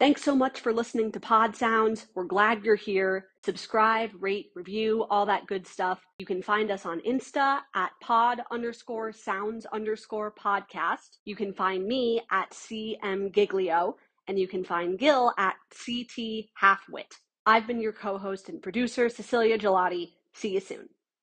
Thanks 0.00 0.22
so 0.22 0.34
much 0.36 0.60
for 0.60 0.72
listening 0.72 1.12
to 1.12 1.20
Pod 1.20 1.56
Sounds. 1.56 2.06
We're 2.14 2.24
glad 2.24 2.64
you're 2.64 2.74
here. 2.74 3.28
Subscribe, 3.44 4.10
rate, 4.20 4.52
review, 4.54 5.04
all 5.10 5.26
that 5.26 5.46
good 5.46 5.66
stuff. 5.66 6.00
You 6.18 6.24
can 6.24 6.40
find 6.40 6.70
us 6.70 6.86
on 6.86 7.02
Insta 7.02 7.58
at 7.74 7.90
pod 8.00 8.40
underscore 8.50 9.12
sounds 9.12 9.66
underscore 9.66 10.32
podcast. 10.32 11.18
You 11.26 11.36
can 11.36 11.52
find 11.52 11.86
me 11.86 12.22
at 12.30 12.52
CM 12.52 13.30
Giglio, 13.34 13.96
and 14.28 14.38
you 14.38 14.48
can 14.48 14.64
find 14.64 14.98
Gil 14.98 15.30
at 15.36 15.56
CT 15.68 16.46
Halfwit. 16.58 17.12
I've 17.44 17.66
been 17.66 17.82
your 17.82 17.92
co 17.92 18.16
host 18.16 18.48
and 18.48 18.62
producer, 18.62 19.10
Cecilia 19.10 19.58
Gigliotti. 19.58 20.12
See 20.32 20.54
you 20.54 20.60
soon. 20.60 20.88